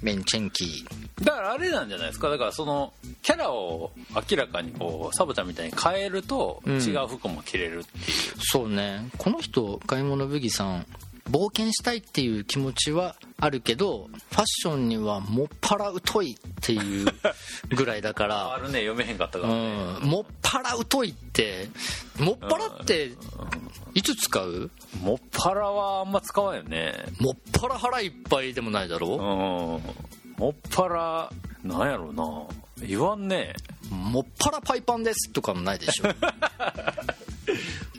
[0.00, 1.24] メンチェンキー。
[1.24, 2.30] だからあれなんじゃないですか。
[2.30, 3.90] だからそのキャラを
[4.30, 6.76] 明らかにこうサボちゃんみたいに変えるとうん。
[6.76, 8.04] 違う服も着れるっていう、
[8.40, 9.08] そうね。
[9.18, 10.86] この人買い物ブギさん
[11.30, 17.06] 冒険したいっていう気持ちはあるけどファッションにはもっぱら疎いっていう
[17.74, 20.08] ぐらいだか あらるね読めへんかったかうらね、ん。
[20.08, 21.68] もっぱら疎いって
[22.18, 23.12] もっぱらって
[23.94, 24.70] いつ使う？
[25.02, 26.94] もっぱらはあんま使わんよね。
[27.20, 29.00] もっぱら腹いっぱいでもないだうん。
[29.00, 31.30] ろもっぱら
[31.62, 32.86] なんやろうな。
[32.86, 33.54] 言わんね。
[33.90, 36.04] もっぱらパイパンですとかもないでしょ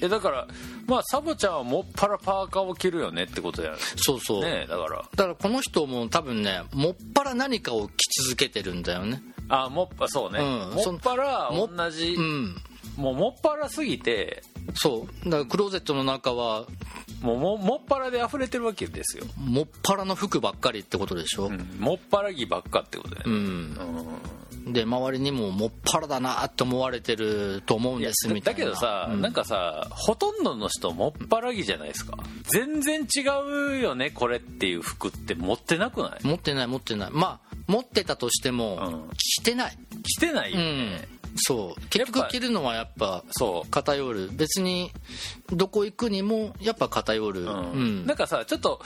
[0.01, 0.47] えだから
[0.87, 4.97] まあサボちゃんはもっぱらパーカーを着るよねってことやそうそう、ねだから。
[5.15, 9.21] だからこの人も多分ねもっぱら何かを着続けてるんだよね。
[9.49, 12.55] あもっぱそうね、うんもっぱらも同じ、うん。
[12.97, 14.43] もうもっぱらすぎて。
[14.75, 15.25] そう。
[15.25, 16.65] だからクローゼットの中は
[17.21, 21.47] もうももっぱらで溢れてるわけですよ、もっぱらの服ばっかりってことでしょ？
[21.47, 21.67] うん。
[21.79, 23.35] もっぱら着ばっかってことだようね、
[24.69, 28.59] ん、で周りにももっぱらだなって思われてると思うんですみたいな。
[28.59, 29.21] だけどさ、うん。
[29.21, 32.17] なんかさほとんどの人もっぱら着じゃないですか。
[32.43, 33.21] 全然違
[33.75, 36.25] うよねこれっていう服って持ってなくない？
[36.25, 37.09] 持ってない持ってない。
[37.11, 39.09] まあ持ってたとしても、うん。
[39.17, 39.77] 着てない。
[40.03, 40.53] 着てない
[41.35, 41.81] そう。
[41.89, 44.29] 結局着るのはやっぱそう偏る。
[44.31, 44.91] 別に
[45.51, 47.71] どこ行くにもやっぱ偏る、うん。
[47.71, 48.05] うん。
[48.05, 48.81] なんかさちょっと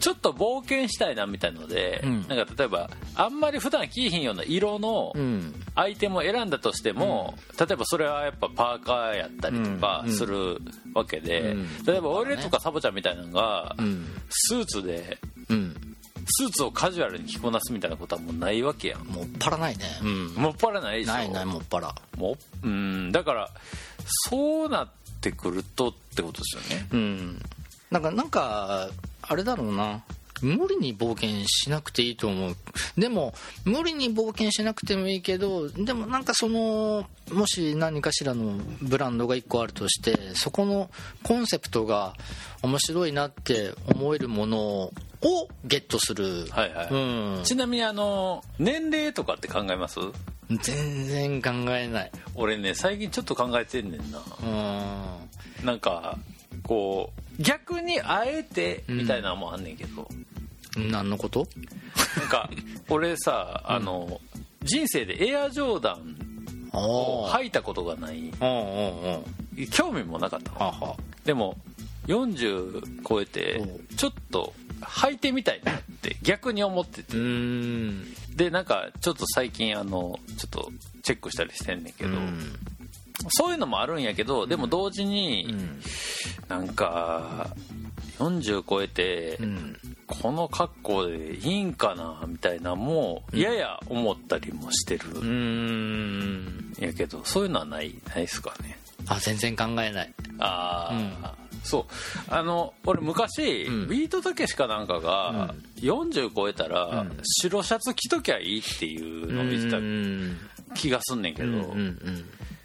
[0.00, 2.28] ちょっと冒険したいなみたいので、うん。
[2.28, 5.54] なんか例えばあんまり普段着いひんような色のうん。
[5.74, 10.12] アイテムを選んだとしても、例えばそれはやっぱパーカーやったりとかうん。
[10.12, 10.60] する
[10.94, 11.84] わけで、うん。
[11.86, 14.06] 例えば俺とかサボちゃんみたいなのが、うん。
[14.28, 15.91] スーツでうん
[16.26, 19.04] スーツをカジュアルに着こなすみたいなことはもうないわけやん。
[19.04, 19.84] もっぱらないね。
[20.02, 20.34] うん。
[20.34, 21.12] もっぱらないでしょ。
[21.12, 21.94] ないないもっぱら。
[22.16, 23.12] もううん。
[23.12, 23.50] だから
[24.28, 24.88] そうなっ
[25.20, 26.88] てくるとってことですよね。
[26.92, 27.42] うん。
[27.90, 28.88] なんかなんか
[29.22, 30.02] あれだろうな。
[30.42, 32.56] 無理に冒険しなくていいと思う。
[32.98, 33.32] でも
[33.64, 40.90] 無理に冒険しなくてもいいけどでもなんかそのもし何かしらのブランドが1個あるとしてそこの
[41.22, 42.14] コンセプトが
[42.62, 50.00] 面白いなって思えるものをゲットする、はいはい、うん、ちなみにあの年齢とかって考えます？
[50.48, 52.12] 全然考えない。
[52.34, 54.20] 俺ね最近ちょっと考えてんねんな。
[54.42, 55.66] うん。
[55.66, 56.18] なんか
[56.62, 60.08] こう逆にあえてみたいなのもあんねんけど、
[60.76, 61.46] 何のこと？
[62.18, 62.50] なんか
[62.90, 64.20] 俺さあの、
[64.62, 66.16] 人生でエアジョーダン
[66.72, 68.30] をあ履いたことがない。
[68.40, 69.24] あうんうん
[69.56, 69.66] うん。
[69.68, 70.96] 興味もなかったの。
[71.24, 71.56] でも
[72.08, 77.16] 40超えてうちょっと履いてみたいなって逆に思ってて。
[78.36, 82.52] でなんかちょっと最近あのちょっとチェックしたりしてんねんけど、うん。
[83.28, 85.80] そういうのもあるんやけどでも同時に、うん。
[86.48, 87.54] なんか
[88.18, 89.76] 40超えて、うん。
[90.06, 95.08] この格好でいいんかなみたいなのもやや思ったりもしてる。
[95.24, 96.74] ん。
[96.78, 98.78] やけどそういうのはないないですかね。
[99.06, 100.14] あ全然考えない。
[100.38, 100.90] あ
[101.22, 101.84] あ、そう。
[102.28, 103.88] あの俺昔、うん。
[103.88, 107.18] ビートたけしかなんかが、40超えたら、うん。
[107.40, 110.36] 白シャツ着ときゃいいっていうのを見てたうん。
[110.74, 112.24] 気がすんねんけど、うんうん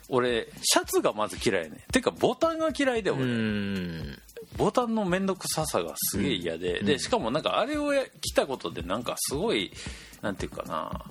[0.10, 1.80] 俺シャツがまず嫌いやねん。
[1.92, 4.20] てかボタンが嫌いでう俺、ん。
[4.56, 9.72] ボタンの面倒くささがすげえ嫌で、でしかもなんかあれをや着たことでなんかすごい
[10.22, 11.04] なんていうかな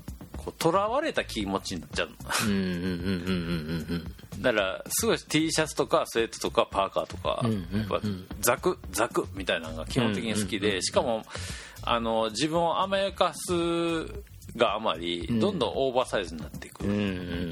[0.46, 2.14] こう囚われた気持ちになっちゃうの。
[2.46, 8.00] うんうんうんうんうんうんだからすごい T シャツとかスウェットとかパーカーとか、うんうんうんやっぱ
[8.40, 11.22] ザクザクみたいなのが基本的に好きで、しかも
[11.82, 13.52] あの自分を甘やかす
[14.56, 16.84] があまりどんどんオーバーサイズになっていく、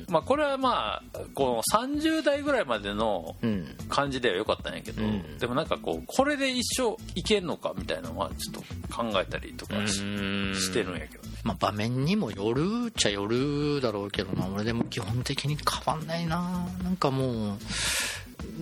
[0.09, 1.03] まあこれはまあ
[1.35, 3.77] この30代ぐらいまでのうん。
[3.89, 5.39] 感じでは良かったんやけど、うん。
[5.39, 11.23] でもなんかこうこれで一生いけんのかみたいなのはちょっと考えたりとかししてるんやけど。
[11.23, 14.49] ねまあ、場面にもよるっちゃよるだろうけどな。
[14.49, 16.67] 俺でも基本的に変わんないな。
[16.83, 17.59] なんかもう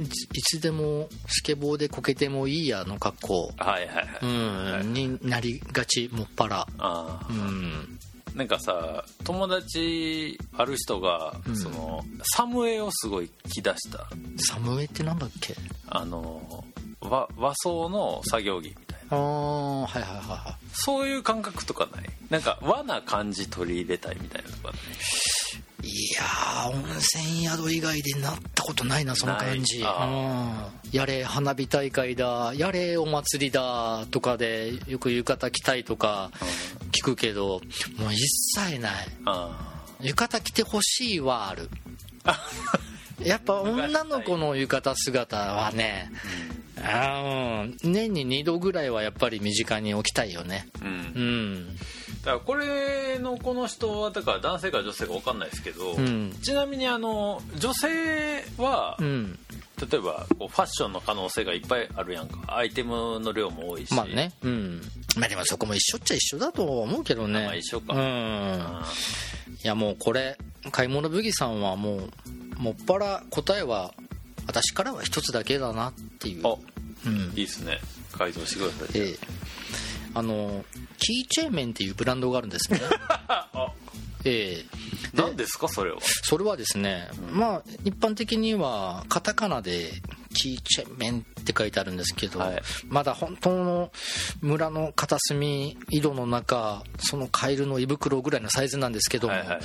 [0.02, 0.06] い
[0.42, 4.86] つでもスケボーでこけてもいいやの格好、はいはいはい、うんはい。
[4.86, 6.60] になりがちもっぱら。
[6.60, 7.98] ああうん。
[8.34, 11.56] なんかさ友達ある人が、うん。
[11.56, 14.08] そのサムエをすごい着出した。
[14.38, 15.54] サムエってなんだっけ？
[15.86, 16.64] あの
[17.00, 22.04] 和和装の作業着みたいなああはいはいはいはそういう感覚とかない？
[22.30, 24.78] なんか和な感じ取り入れたいみたいなとかね
[25.82, 25.88] い？
[25.88, 29.78] いやー温泉宿以外でなったことないなその感じ。
[29.80, 29.84] うん。
[30.92, 36.30] やれ花火大会だやれお祭りだとかでよく浴衣着たいとか
[36.92, 37.60] 聞くけど
[37.98, 38.18] もう一
[38.58, 38.92] 切ない。
[39.26, 41.68] あ浴衣着てほしいはある
[43.24, 46.10] やっぱ女の子の浴衣姿はね
[46.80, 47.92] あーうん。
[47.92, 50.68] 年に2度ぐらいはやっぱり身近に置きたいよね。
[50.80, 50.90] あうん。
[50.90, 51.76] うん。
[51.76, 51.82] だ
[52.24, 56.34] からこれのこの人はだから男性か女性か分かんないですけど、うん。
[56.42, 59.38] ちなみにあの女性は、うん
[59.90, 62.38] 例えばこうファッションの可能性がいっぱいあるやんか。
[62.56, 63.94] アイテムの量も多いし。
[63.94, 64.32] まあね。
[64.42, 64.82] うん。
[65.16, 67.44] まあでもそこも一緒っちゃ一緒だと思うけどね。
[67.44, 67.94] まあ一緒か。
[67.94, 68.00] うん。
[68.00, 68.84] あ
[69.64, 70.38] いやもうこれ
[70.70, 73.94] 買い物ブギさんはもうもっぱら答えは
[74.46, 76.46] 私からは一つだけだなっていう。
[76.46, 76.56] あ
[77.06, 77.32] うん。
[77.36, 77.80] いいっすね。
[78.12, 79.02] 改造してください。
[79.02, 79.18] ええ。
[80.14, 80.64] あの
[80.98, 82.80] キーチェーンメンっていうブランドがあるんですね。
[83.08, 83.72] あ
[84.24, 84.64] ええ。
[85.14, 85.98] 何ですかそれは？
[86.00, 89.90] それはですね、まあ一般的にはカタカナで
[90.34, 92.62] キーチェメンって書いてあるんですけど、はい。
[92.88, 93.92] まだ本当の
[94.40, 99.60] 村の片隅井戸の中そのカエルの胃袋ぐらいのサイズなんですけども、はいはい。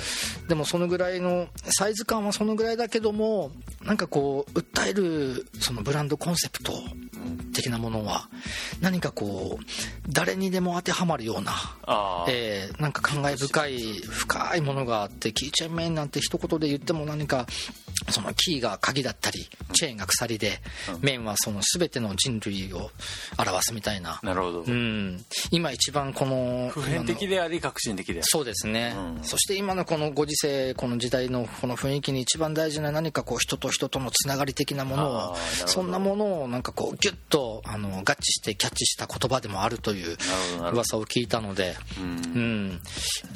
[0.48, 6.72] でもそのぐらいのサイズ感はそのぐらいだけどもなんかこう訴えるそのブランドコンセプト
[7.58, 8.28] 的なものは
[8.80, 9.64] 何かこう
[10.08, 11.52] 誰にでも当てはまるような
[12.28, 17.46] えーなんか感慨深い深いものがあってキーチェーンメインなんて一言で言っても何か
[18.10, 20.60] そのキーが鍵だったりチェーンが鎖で
[21.00, 22.90] 面はその全ての人類を
[23.38, 24.20] 表すみたいな。
[24.22, 25.24] なるほど、うん。
[25.50, 29.24] 今一番この普遍的であり革新的でそうですね、うん。
[29.24, 40.16] そして今のこのご時世この時代のこの雰囲気に一番大事な何かこう人と人とのつながり的なものをそんなものをなんかこうギュッとあの合致してキャッチした言葉でもあるという
[40.72, 42.08] 噂を聞いたので、うん。
[42.08, 42.80] うん、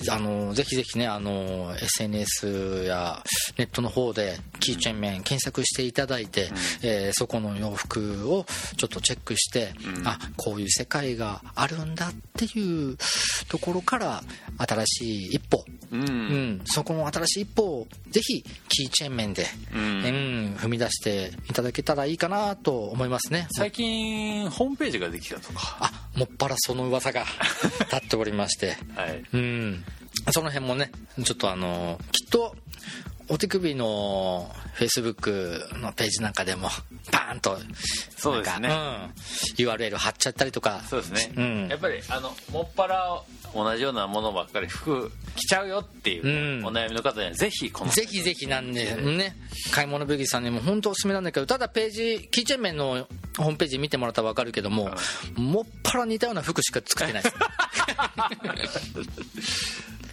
[0.09, 3.23] あのぜひぜひねあの SNS や
[3.59, 6.51] ネットの方でキーチェーン面検索していただいて、
[6.83, 10.07] えーそこの洋服をちょっとチェックして、うん。
[10.07, 12.97] あこういう世界があるんだっていう
[13.49, 14.23] ところから
[14.59, 16.01] 新しい一歩、うん。
[16.01, 19.81] うん、そこの新しい一歩をぜひキーチェーン面で、うん。
[19.81, 23.47] うん踏み出していただけたらいいかなと思いますね。
[23.53, 25.77] 最近ホームページができたとか。
[25.81, 27.25] あもっぱらその噂が
[27.91, 28.77] 立っておりまして。
[28.95, 29.23] はい。
[29.33, 29.85] うん、
[30.31, 30.91] その辺もね
[31.25, 32.55] ちょっとあのきっと
[33.33, 36.69] お手首のフェイスブックのページなんかでも
[37.11, 37.57] バーンと
[38.15, 38.69] そうですね。
[38.69, 40.83] うん、URL 貼っちゃったりとか。
[40.87, 41.69] そうですね、うん。
[41.69, 43.23] やっぱりあのもっぱら
[43.55, 46.67] 同じようなものばっかり服着ちゃうよっていう、うん。
[46.67, 49.35] お悩みの方にはぜひこのぜひぜひなんでね
[49.71, 54.91] 買い物ブギさんにも本当おすすめなんだけどただページキーチェーン面のホームページ見てもらったら分かるけども
[55.37, 57.43] もっぱら似たような服しか作ってないですね。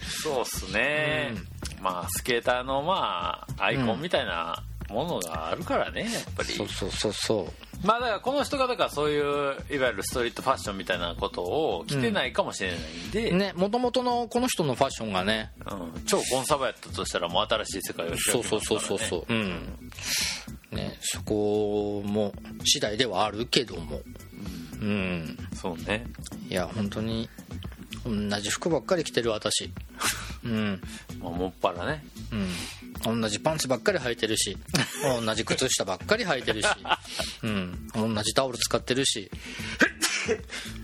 [0.22, 1.34] そうっすね、
[1.80, 6.48] まあスケーターのまあアイコンみたいなものがあるからねやっぱり。
[6.50, 7.48] そうそうそうそ
[7.82, 9.22] まあだからこの人がだからそういう
[9.70, 15.52] いわゆるストリートファッションみたいなことを着てないかもしれないんで、うねもともとのこの人のファッションがね。
[15.64, 19.34] うん、超コンサバやったとしたらもう新しい世界を開きそうますから、ね、そうそうそうそうう。
[19.34, 19.90] ん。
[20.72, 22.32] ねそこも
[22.64, 24.00] 次第ではあるけども。
[24.80, 25.38] うん。
[25.54, 26.04] そうね。
[26.48, 27.30] いや本当に
[28.04, 29.72] 同じ服ばっかり着てる私
[30.44, 30.80] うん。
[31.20, 32.04] まあもっぱらね。
[32.32, 33.20] うん。
[33.20, 34.58] 同じパンツばっかり履いてるし
[35.24, 36.68] 同じ靴下ばっかり履いてるし、
[37.42, 39.30] うん、同じタオル使ってるし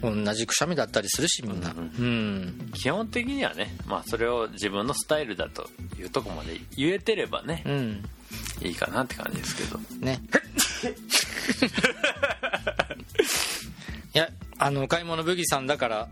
[0.00, 1.74] 同じくしゃみだったりするしみんな。
[1.74, 2.70] うん。
[2.74, 8.02] 基本的にはね、まあ、それを自分のスタイルだというとこまで言えてればねうん。
[8.62, 9.78] いいかなって感じですけど。
[10.00, 10.22] ね。
[14.14, 16.08] いやあの買い物ブギさんだから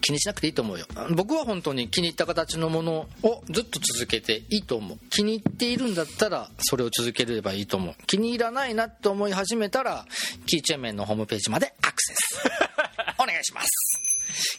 [0.00, 0.86] 気にしなくていいと思うよ。
[1.10, 4.98] 僕は本当に気に入った形のものをずっと続けていいと思う。
[5.10, 7.94] 気に入っているんだったらそれを続ければいいと思う。
[8.06, 10.06] 気に入らないなって思い始めたら
[10.46, 12.42] キーチェーンメンのホームページまでアクセス。
[13.18, 13.68] お願いします。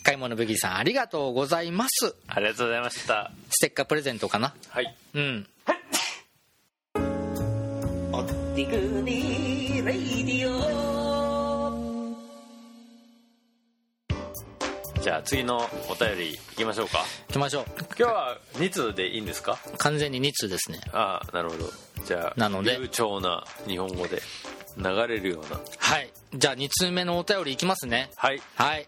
[0.03, 2.15] 買い物ブギさんありがとうございます。
[2.27, 3.31] ありがとうございました。
[3.49, 4.53] ステッカープレゼントかな？
[4.69, 4.95] はい。
[5.13, 5.47] うん。
[8.55, 10.96] ティグニーレイディオ
[15.07, 16.97] じゃあ次のお便りいきましょうか。
[17.29, 17.65] 行きましょう。
[17.97, 19.57] 今日は2通でいいんですか？
[19.77, 20.81] 完全に2通ですね。
[20.91, 21.71] ああなるほど。
[22.03, 22.77] じゃあなので。
[22.77, 24.21] 流暢な日本語で
[24.75, 25.61] 流れるような。
[25.77, 26.09] はい。
[26.33, 28.09] じゃあ2通目のお便りいきますね。
[28.17, 28.41] はい。
[28.55, 28.85] はい。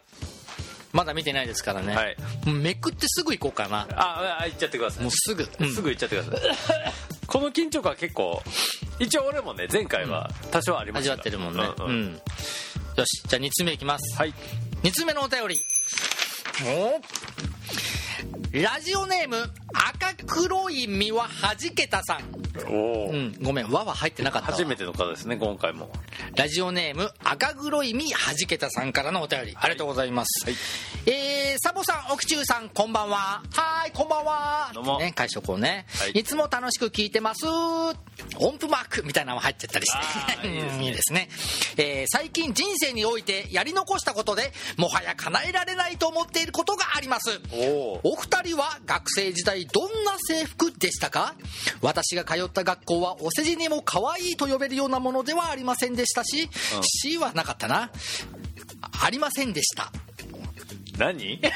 [0.91, 2.17] まだ見てないですからね、はい。
[2.51, 3.87] めくってすぐ行こうかな。
[3.95, 5.03] ああ行っちゃってください。
[5.03, 5.73] もうすぐ、うん。
[5.73, 6.93] すぐ行っちゃってください。
[7.27, 8.43] この緊張感結構
[8.99, 11.13] 一応俺もね前回は多少ありました。
[11.13, 11.63] 味わってるもんね。
[11.79, 12.11] ううん。
[12.11, 12.13] ん、
[12.97, 13.23] よし。
[13.25, 14.17] じゃあ2つ目いきます。
[14.17, 14.33] はい。
[14.83, 15.55] 2つ目のお便り。
[15.55, 15.78] お
[18.51, 19.37] ラジオネーム
[19.71, 22.48] 赤黒い実ははじけたさん。
[22.69, 24.57] うんごめん和は入ってなかったわ。
[24.57, 25.91] 初めての方ですね今回も。
[26.35, 30.45] ラジオネーム赤黒い実はじけたさんからのお便り、ありがとうございます、
[31.05, 33.17] えー、サボさん奥中さんこんばんは。
[33.17, 34.71] はーいこんばんは。
[34.73, 34.99] どうも。
[34.99, 36.11] ね会食をね、はい。
[36.11, 37.45] い、つも楽しく聞いてます。
[37.45, 40.47] 音符マークみたいなのも入ってったりして。
[40.47, 40.77] いいですね。
[40.77, 41.29] うんいいですね、
[41.77, 47.39] えー最近人生においてやり残したことでもはや叶えられないと思っていることがあります。
[47.51, 51.35] おおお二人は学生時代どんな制服でしたか？
[51.81, 56.49] 私が通った学校はお世辞にも可愛いと呼べるようなものではありませんでしたし、うん。
[56.83, 57.91] C はなかったな。
[59.03, 59.91] ありませんでした。
[60.97, 61.39] 何？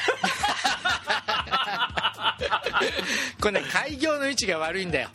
[3.40, 5.08] これね開業の位置が悪いんだよ。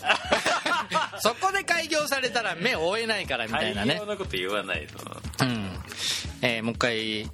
[1.19, 3.95] そこで開業されたら目を追えないからみたいなね。
[3.95, 5.83] 大量なこと言わないとうん。
[6.41, 7.29] えーもう一回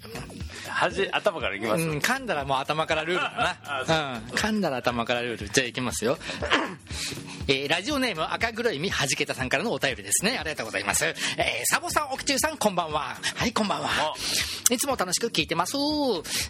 [0.76, 3.58] はじ頭からいきます、うん、噛んだらもう頭からルールだ
[3.88, 4.20] な、 う。
[4.20, 5.50] ん、噛んだら頭からルール。
[5.50, 6.18] じゃあいきますよ。
[7.48, 10.38] えーラジオネーム赤黒い実はじけたさんからのお便りですね。
[10.38, 11.16] ありがとうございます、えー
[11.66, 13.18] サボさん奥中さんこんばんは。
[13.36, 14.14] はいこんばんは。
[14.70, 15.74] いつも楽しく聞いてます。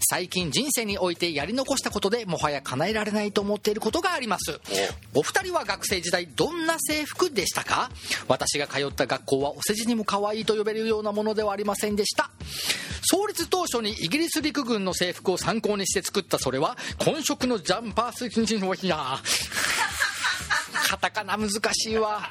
[0.09, 4.59] 最近人生においてやり残したことでもはや叶えられないと思っていることがあります。
[5.13, 5.21] お。
[5.21, 7.91] 二人は学生時代どんな制服でしたか？
[8.28, 12.32] 私が通った学校はお世辞にも可愛いと呼べるようなものではありませんでした。
[13.07, 18.97] 創立当初にイギリス陸軍の制服を参考にして作ったそれは紺色のジャンパースキンの日や
[20.88, 22.22] カタカナ難しいわ。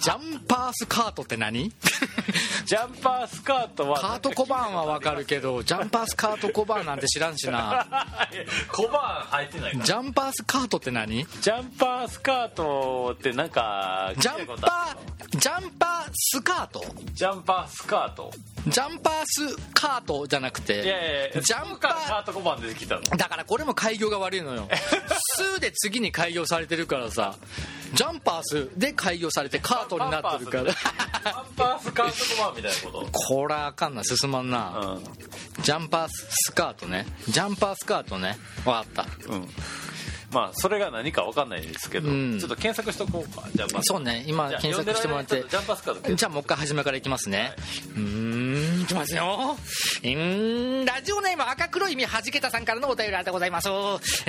[0.00, 1.70] ジャンパースカートって何？
[2.66, 7.86] ジャンパースカートはカート小判はわかるけどジャンパースカート小判なんて知らんしな。
[8.72, 11.24] 小判入ってないジャンパースカートって何？
[11.40, 16.84] ジャンパースカートってなんかジャンパージャンパースカート？
[17.12, 18.32] ジャンパースカート
[18.68, 24.68] ジャンパースカートじゃなくていやいやジャンパカーート小判出てきたのだからこれも開業が悪いのよ。
[25.36, 27.36] スで次に開業されてるからさ
[27.94, 30.64] ジャンパースで開業されてカートになってるから。
[30.64, 33.08] ジャンパースカート小判みたいなこと？
[33.12, 34.98] こらあかんな進まんな、
[35.62, 37.06] ジャンパースカートね。
[37.28, 38.38] ジャンパースカートね。
[38.64, 39.06] 分かった。
[39.28, 39.48] うん、うん、
[40.32, 42.38] まあそれが何か分かんないですけど、うん。
[42.38, 43.46] ちょっと検索しとこうか。
[43.54, 44.24] ジャンパースそうね。
[44.26, 45.42] 今検索してもらって。
[45.48, 46.16] ジャンパースカート検索。
[46.16, 47.52] じゃあもう一回初めからいきますね、
[47.94, 49.56] うーんいきますよ。
[50.02, 53.68] うーんラジオネーム赤黒い実はじけたさんからのお便りありがとうございます。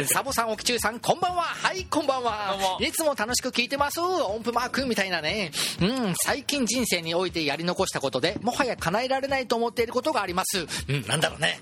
[0.05, 1.43] サボさん奥中さんこんばんは。
[1.43, 2.77] はいこんばんは。
[2.79, 3.99] いつも楽しく聞いてます。
[3.99, 5.51] 音符マークみたいなね。
[5.81, 10.67] うん最近人生においてやり残したことでもはや叶えられないと思っていることがあります。
[10.89, 11.59] うんなんだろうね、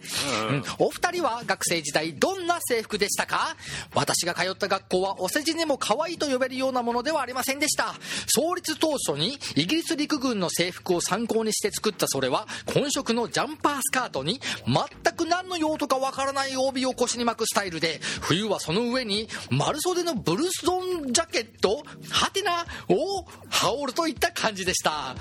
[0.50, 0.56] うん。
[0.56, 3.56] うんお二人は学生時代どんな制服でしたか？
[3.94, 7.94] 私が通った学校はお世辞にも可愛いと呼べるようなものではありませんでした。
[8.28, 25.16] 創立当初にイギリス陸軍の制服を参考にして作ったそれは紺色のジャンパースカートに全く何の用途かわからない帯を腰に巻くスタイルで冬はその上に丸袖のブルースドンジャケットハテナを羽織るといった感じでした。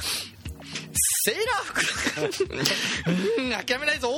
[1.22, 3.40] セーラー服。
[3.42, 4.10] うん諦めないぞ。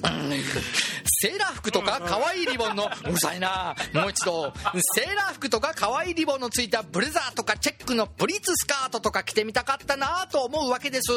[0.00, 3.74] セーラー服とか可愛いリボンのうるさいな。
[3.92, 4.52] もう一度。
[4.96, 11.12] セーラー服とか可愛いリボンのついたブレザーとかチェックのプリーツスカートとか着てみたかったなと思うわけです。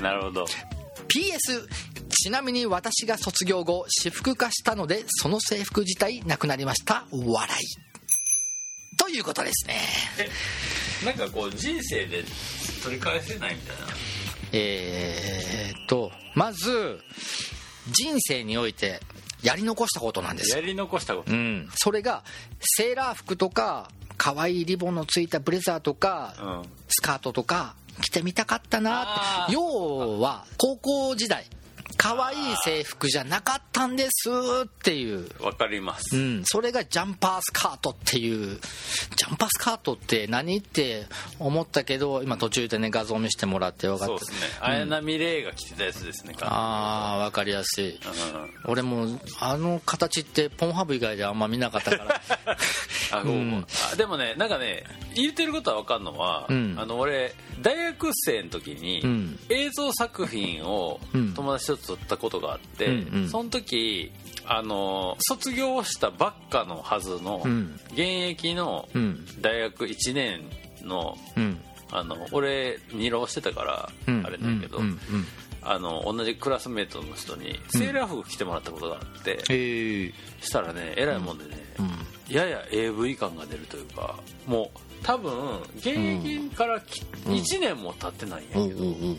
[0.00, 0.44] なるほど
[1.08, 1.68] PS
[2.08, 7.06] ちなみに私が卒業後私服化したのでその制服自体なくなりました。
[7.12, 8.96] 笑い。
[8.96, 9.80] ということですね。
[11.04, 12.24] なんかこう人生で
[12.82, 13.86] 取り返せないみたいな。
[14.52, 17.00] えーっとまず
[17.88, 19.00] 人生において
[19.42, 20.50] やり残したことなんです。
[20.50, 21.32] よやり残したこと。
[21.32, 22.24] うん、それが
[22.60, 26.62] セーラー服とか可愛いリボンのついたブレザーとか、うん。
[26.88, 29.52] スカートとか着てみたかったなって。
[29.52, 31.46] 要は高校時代
[32.06, 34.30] 可愛い制服じゃなかったんです
[34.64, 35.26] っていう。
[35.42, 36.16] わかります。
[36.16, 38.60] うん、それがジャンパースカートっていう
[39.16, 41.06] ジャンパースカートって何って
[41.40, 44.36] 思ったけど今途中でね画像見せてもらって分かったそうですね。
[44.60, 47.88] 綾波レイが着てたやつですねああ分かりやすい。
[47.90, 48.00] うん。
[48.66, 52.20] 俺もあの形ってポンハブ以外であんま見なかったから。
[53.10, 54.84] あごめんあでもねなんかね
[55.16, 56.76] 言ってることは分かんのは、うん。
[56.78, 59.38] あの俺大学生の時に、うん。
[59.48, 61.34] 映像作品をうん。
[61.34, 63.28] 友達と撮ったことがあって、うんうん。
[63.28, 64.12] その時
[64.46, 67.80] あの卒業したばっかのはずの、うん。
[67.88, 69.26] 現役のうん。
[69.40, 70.42] 大学1年
[70.82, 71.60] のうん。
[71.92, 74.26] あの俺二浪してたから、うん。
[74.26, 74.80] あれなんだけど、
[75.62, 79.44] あの同じクラスメートの人にセーラー服着てもらったことがあって、
[80.40, 82.34] したらねえらいもんでね、うん。
[82.34, 89.16] やや AV 感が出るというかもう多分現役からき、1年も経ってないんやけど、おうおうおうおう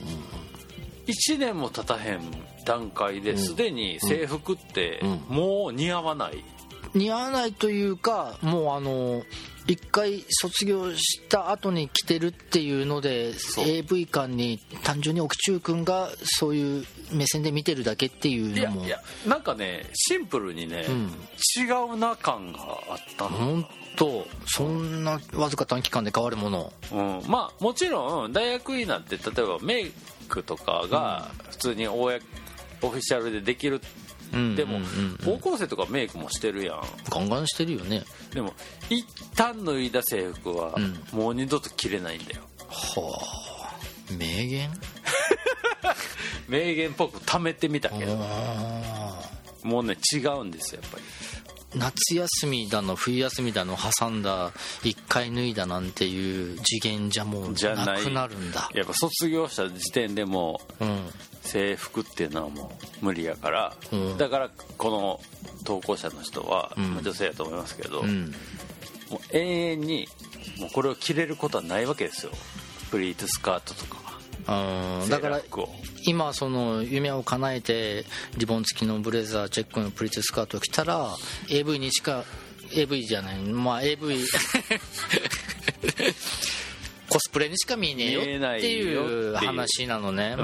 [1.07, 2.21] 1年も経たへん
[2.65, 5.35] 段階ですでに制服ってうん。
[5.35, 6.43] もう似合わない、
[6.93, 9.23] 似合わないというかもうあの
[9.67, 18.81] 一回卒業した後に来てるっていうので AV 館に単純に奥中君がそういう目線で見てるだけっていうのも。
[18.81, 21.11] いやいやなんかねシンプルにね、うん。
[21.57, 22.59] 違うな感が
[22.89, 26.73] あったの、本当そんなわずか短期間で変わるもの。
[26.93, 29.91] うん、まあもちろん大学になって例えばメイ
[30.29, 32.19] クとかが普通に公
[32.83, 34.06] オフィシャルでできるうん
[34.55, 35.39] でもうんうんうん。
[35.39, 36.81] 高校生とかメイクもしてるやん。
[37.09, 38.03] ガンガンしてるよね。
[38.33, 38.53] でも
[38.89, 39.05] 一
[39.35, 40.99] 旦脱いだ制服はうん。
[41.11, 42.41] もう二度と着れないんだよ。
[42.69, 44.69] はあ名言？
[46.47, 48.17] 名言っぽく貯めてみたけど。
[48.19, 49.21] あ
[49.63, 51.03] もうね違うんですよやっぱり。
[51.03, 51.37] ー
[51.75, 54.53] 夏休みだの冬休みだの挟んだ
[54.83, 58.69] 一回脱いだなんていう次元じゃもうじゃなくなるんだ。
[58.73, 61.09] やっぱ卒業した時点でもううん
[61.47, 64.17] 制服っていうのはもう無理やから、うん。
[64.17, 65.19] だからこの
[65.63, 66.93] 投稿者の人は、うん。
[66.93, 68.31] まあ女性やと思いますけど、うん。
[69.09, 70.07] もう永遠に
[70.59, 72.31] もうこれを着れることはないわけですよ。
[72.91, 73.97] プリーツスカートとか。
[74.47, 75.41] うんだから
[76.05, 78.05] 今その夢を叶えて
[78.37, 81.09] リボン付きのブレザーチェックのプリーツスカートを着たら
[81.49, 82.23] AV にしか
[82.73, 83.39] AV じゃない。
[83.39, 84.19] まあ AV
[87.09, 89.35] コスプレにしか見えねえよ見えないよっていう。
[89.35, 90.35] 話なのね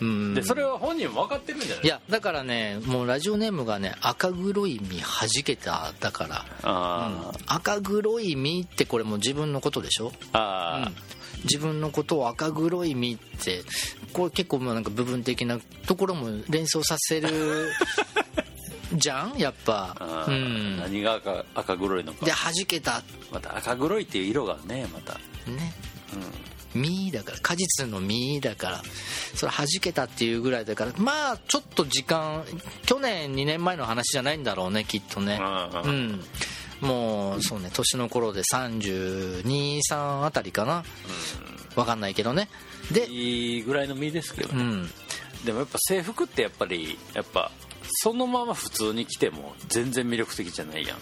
[0.00, 0.34] うん。
[0.34, 1.84] でそれは本人も分かってるんじゃない？
[1.84, 6.44] いやだからねもうラジオネームがね赤黒い実はじけただから。
[6.62, 10.12] あー、赤黒い実ってこれもう自分のことでしょ？
[10.32, 10.90] あ
[11.44, 13.62] 自分のことを赤黒い実って
[14.12, 17.70] これ結構もうなんか部分的なところも連想させる
[18.94, 19.36] じゃん？
[19.38, 19.66] やっー。
[19.66, 20.78] ぱうん。
[20.78, 22.24] 何が赤赤黒いのか。
[22.24, 23.02] で弾けた。
[23.30, 25.14] また赤黒いっていう色がねまた、
[25.50, 25.74] ね
[26.14, 28.82] う実だから果実の実だから
[29.34, 32.44] それ弾けたっていうぐらいだからまあちょっと時間
[32.84, 35.38] 去年2年前の話じゃないんだろうねきっとね。
[35.38, 36.20] ん、うん
[36.80, 40.84] もうそうね年の頃で323あたりかな。
[41.74, 42.48] 分かんないけどね。
[42.92, 44.90] でいいぐらいの身ですけどね、うん。
[45.44, 47.50] でもやっぱ制服ってやっぱりやっぱ
[48.02, 50.98] そのまま普通に着ても全然魅力的じゃないやん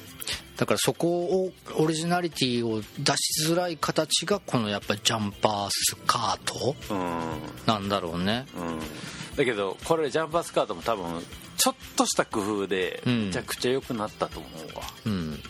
[0.57, 7.41] だからそこをオリジナリティを出しづらい形がこのやっぱりジャンパースカートうん。
[7.67, 8.47] なんだろうね。
[8.57, 9.37] うん。
[9.37, 11.23] だけどこれジャンパースカートも多分
[11.57, 13.27] ちょっとした工夫でうん。
[13.27, 15.41] めちゃくちゃ良くなったと思うわ、うん。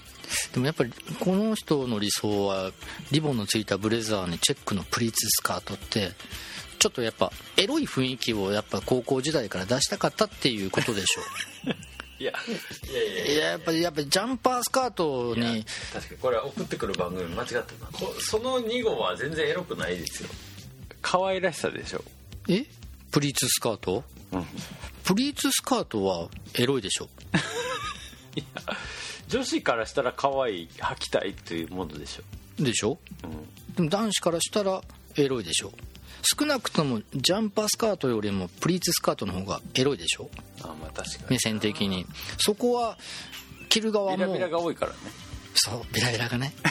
[0.52, 2.72] でもやっぱりこの人の理想は
[3.12, 6.10] リボンのついたブレザーにチェックのプリーツスカートって
[6.78, 11.76] ちょっとやっぱエロい雰囲気をやっぱ高校時代から出したかったっていうことでしょいや
[12.18, 12.32] いや。
[12.90, 13.56] いやいやや。
[13.56, 15.64] っぱりやっぱりジャンパースカートに。
[15.92, 16.20] 確かに。
[16.20, 20.28] これは送ってくる番組間違ったなこその2号は全然エロくないですよ。
[21.02, 22.02] 可愛らしさでしょ。
[22.48, 22.64] え？
[23.10, 24.04] プリーツスカート？
[24.32, 24.44] うん。
[25.04, 27.08] プリーツスカートはエロいでしょ。
[28.36, 28.44] いや
[29.28, 32.62] 女子からしたら可愛い履きたいっていうものでしょ。
[32.62, 32.98] でしょ？
[33.24, 33.74] うん。
[33.74, 34.82] でも男子からしたら
[35.18, 35.72] エロいでしょ。
[36.22, 40.28] 少なくともジャンパースカートよりもプリーツスカートの方がエロいでしょ。
[40.62, 42.06] あまあ確かに目線的に。
[42.38, 42.98] そこは
[43.68, 44.16] 着る側も。
[44.16, 44.98] ビラビラが多いからね。
[45.54, 46.52] そうビラビラがね。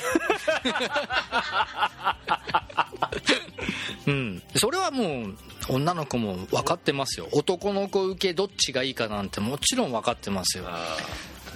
[4.07, 4.43] うん。
[4.55, 5.37] それはもう
[5.69, 7.27] 女の子も分かってますよ。
[7.31, 10.65] 男の子受けどっちがいいかなんてもちろん分かってますよ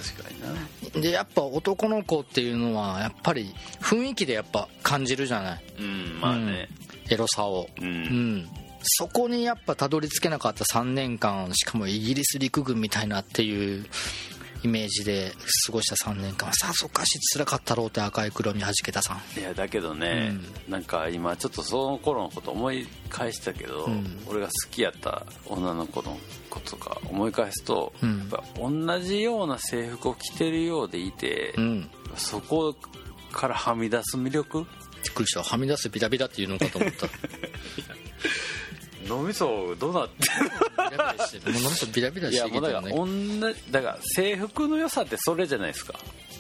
[0.02, 1.02] 確かにな。
[1.02, 5.62] でやっぱ男の子っていうのはやっぱり雰囲気でやっぱ感じるじゃない？
[5.80, 6.68] うんまあね。
[7.10, 7.68] エロさを。
[7.80, 8.38] う、うん。
[8.42, 8.50] ん
[8.82, 13.86] そこにやっぱたどり着けなかった3年間しかもイギリス陸軍みたいなっていう
[14.64, 15.32] イメージで
[15.66, 16.48] 過ごした3年間。
[16.48, 19.40] はさぞかし辛かったろうって赤い黒にはじけたさん。
[19.40, 20.34] いやだけどね、
[20.68, 24.24] なんか今ちょっとその頃のこと思い返したけど、ん。
[24.28, 26.18] 俺が好きやった女の子の
[26.50, 28.20] こととか思い返すと、うん。
[28.20, 31.90] やっぱ同じような制服を着てるようでいて、うん。
[32.16, 32.76] そこ
[33.32, 34.66] からはみ出す魅力？
[35.04, 35.44] びっくりした。
[35.44, 37.08] はみ出すビタビタっていうのかと思った
[39.08, 40.28] 脳みそどうなって
[40.92, 45.94] ビラビラしてもうなんかビラビラいしやもうだからてきてるだから制服の良さってそれじゃないですか。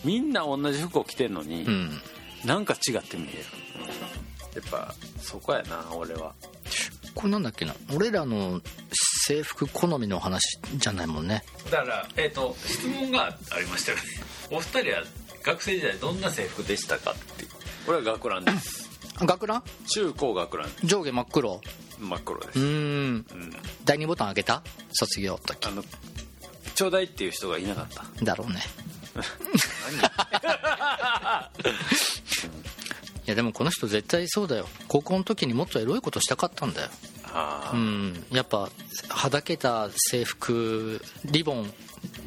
[0.03, 2.01] みんな同じ服を着てんのに、うん。
[2.45, 3.39] なんか違って見える。
[4.55, 6.33] やっぱそこやな俺は。
[7.15, 7.73] これなんだっけな？
[7.93, 8.61] 俺らの
[9.25, 11.43] 制服好みの話じゃないもんね。
[11.69, 14.03] だからえっ、と質問がありましたよね。
[14.51, 15.03] お二人は
[15.43, 17.43] 学生時代どんな制服でしたかって。
[17.43, 17.49] いう
[17.85, 18.89] これは学ランです。
[19.19, 19.63] 学ラン？
[19.87, 20.69] 中高学ラン。
[20.83, 21.61] 上下真っ黒
[21.99, 22.67] 真っ黒です、うーん。
[22.67, 22.71] う
[23.17, 23.25] ん。
[23.85, 24.61] 第2ボタン開けた？
[24.93, 25.67] 卒業の時。
[25.67, 25.83] あの
[26.75, 28.05] ちょうだいっていう人がいなかった。
[28.23, 28.61] だろうね。
[33.25, 34.67] いやでもこの人絶対そうだよ。
[34.87, 36.89] 高校の時にもっとエロいことしたかったんだよ。
[37.25, 38.25] あうん。
[38.31, 38.69] やっぱ
[39.09, 41.73] はだけた制服リボン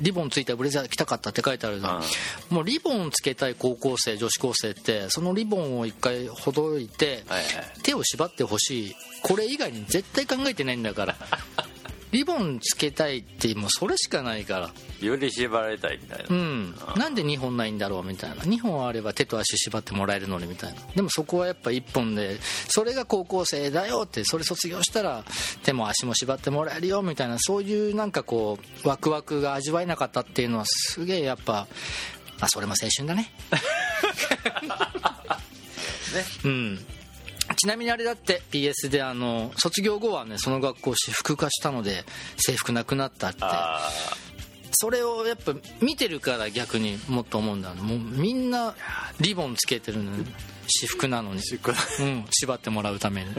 [0.03, 2.03] リボンついたブレザー着たかったって書いてあるのあ
[2.50, 7.46] もうリボンつけたい高校生女子高生ってそのリボンを一回ほどいてはいはい。
[7.82, 8.96] 手を縛ってほしい。
[9.22, 11.16] これ以外に絶対考えてないんだから
[12.13, 14.71] リボンつけたいってもうそれしかないから。
[15.01, 16.75] より縛られたいみたいな、うん。
[16.97, 18.37] なんで2本ないんだろうみたいな。
[18.37, 20.81] 2本あれば手と足縛ってもらえるのにみたいな。
[20.95, 22.39] でもそこはやっぱ1本で
[22.69, 25.25] それが高校生だよってそれ卒業したら
[25.63, 27.39] 手も足も縛ってもらえるよみたいな。
[27.39, 31.67] そういうなんかこうワクワクが味わえなかったっていうのはすげえやっぱ
[32.39, 33.33] まあそれも青春だね。
[36.45, 36.79] うん
[37.63, 42.05] ちなみにあれだって PS であの卒業後はねその学校私服化したので
[42.37, 43.39] 制服なくなったって。
[43.43, 43.89] あ
[44.73, 48.75] それをやっぱ見てるから逆にもっと思うんだもうみんな
[49.21, 50.27] リボンつけてるのに。
[50.67, 53.35] 私服なのに、あうん、縛ってもらうために。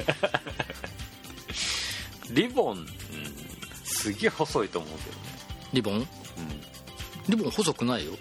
[2.32, 2.88] リボン、うん、
[3.84, 5.22] すげえ細いと思うけどね、
[5.74, 5.96] リボン？
[5.96, 6.08] うん、
[7.28, 8.14] リボン細くないよ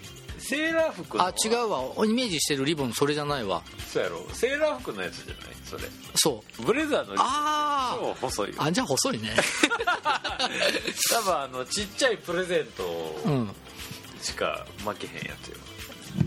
[0.42, 1.24] セーラー服の。
[1.24, 2.04] あ違うわ。
[2.06, 3.62] イメージしてるリボンそれじゃないわ。
[3.88, 4.26] そうやろ。
[4.32, 5.36] セーラー服のやつじゃない？
[5.64, 5.82] それ。
[6.16, 6.62] そう。
[6.62, 8.54] ブレザーのあ超細いよ。
[8.58, 9.30] ああじゃあ細いね。
[11.10, 12.84] 多分あのちっちゃいプレゼンうト
[13.30, 13.54] ん。
[14.20, 15.56] しか負けへんやつよ。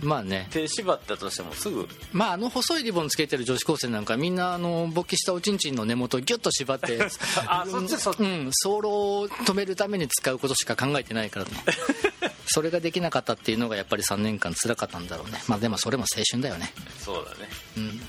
[0.02, 0.48] まあね。
[0.52, 1.88] 手縛ったとしてもすぐ。
[2.12, 7.00] まああの細いリボンつけてる女子高生なんかみんなあの勃起したおちんちんの根元をギュッと縛って
[7.48, 8.20] あそっちそっち。
[8.24, 11.52] うん早漏を止めるために使うことしか考えてないからね
[12.48, 15.42] それができなかったっていうのがやっぱり3年間辛かったんだろうね。
[15.48, 16.72] まあでもそれも青春だよね。
[17.00, 17.50] そうだね。
[17.78, 18.00] うん。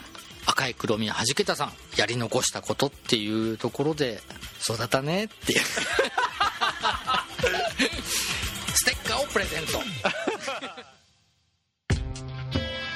[0.47, 4.21] 赤い黒みはじけたさんやり残したことっていうところで
[4.61, 5.61] そうだったねっていう。
[8.75, 9.79] ステッカーをプレゼント。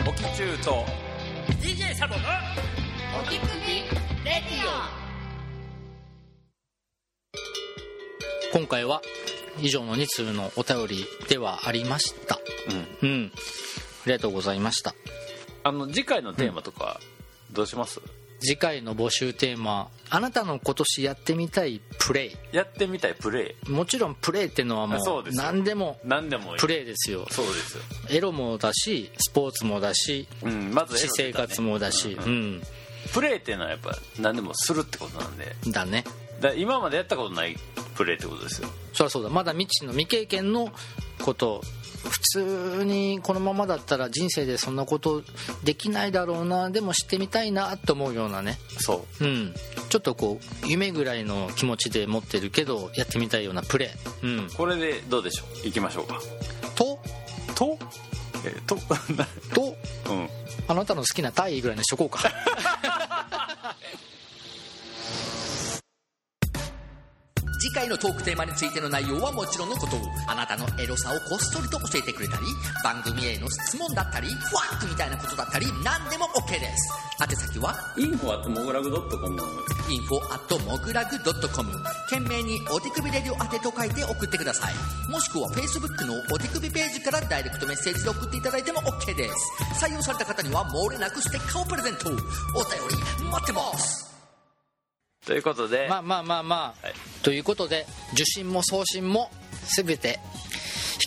[0.08, 0.86] オキチューと
[1.60, 2.22] DJ サボの。
[3.18, 3.42] お手首
[4.24, 5.00] レディ
[8.52, 9.02] 今回は
[9.62, 12.38] 以上の2通のお便りではありました。
[13.02, 13.08] うん。
[13.08, 13.32] うん。
[13.34, 14.94] ありがとうございました。
[15.62, 17.00] あの次回のテーマとか
[17.52, 18.00] どうします、
[18.40, 23.70] 次回の募集テーマあなたの今年やってみたいプレやってみたいプレイ。
[23.70, 27.26] もちろんプレイってのはもそう何でもイ何でもプレイですよ。
[27.30, 32.62] そうですよ、エロもだしスポーツもだしうん、まず私生活もだしううんん。
[33.12, 35.54] プレイっていうのはやっぱ何でもするってことなんで。
[35.68, 36.04] だね
[36.40, 37.56] だ今までやったことない
[37.94, 38.68] プレイってことですよ。
[38.92, 39.28] そりゃそうだ。
[39.28, 40.70] まだ未知の未経験の
[41.22, 41.62] こと。
[42.02, 45.22] 普通にこのままだったら人生でそんなこと
[45.64, 46.70] できないだろうな。
[46.70, 48.58] でもしてみたいなと思うようなね。
[48.78, 49.24] そう。
[49.26, 49.52] ん。
[49.90, 54.26] ちょっとこう夢ぐらいの気持ちで持ってるけどやってみたいようなプレイ。
[54.26, 54.46] うん。
[54.46, 55.66] うこれでどうでしょう？
[55.66, 56.20] 行きましょうか。
[56.74, 56.98] と？
[57.54, 57.78] と？
[58.46, 58.76] えと？
[59.54, 59.76] と？
[60.08, 60.28] うん。
[60.68, 62.20] あなたの好きなタイぐらいにしとこうか
[67.70, 69.94] 次回のトークテーマについての内容はもちろんのこと。
[70.26, 72.42] あなたのエロさをこっそりと教えてくれたり
[72.82, 76.90] 番組への質問だったりフワックみたいなことだったり何でも OK です。
[77.22, 79.40] 宛先はインフォアットモグラグドットコム。
[79.86, 81.70] info at モグラグ .com
[82.10, 84.74] 懸命にお手首レディオ宛てと書いて送ってください。
[85.08, 89.34] もしくは Facebook のお手首ページからダイレクトメッセージで送っていただいても OK です。
[89.86, 92.10] 採用された方には漏れなくステッカーをプレゼント。
[92.10, 94.09] お便り待ってます
[95.30, 96.94] ということで、まあまあまあまあ、はい。
[97.22, 99.30] ということで受信も送信も
[99.76, 100.18] 全て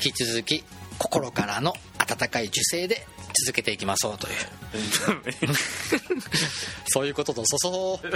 [0.02, 0.64] 引き続き
[0.98, 3.06] 心からの温かい受精で
[3.46, 4.34] 続けていきましょうという。
[6.88, 8.08] そういうこととそそう。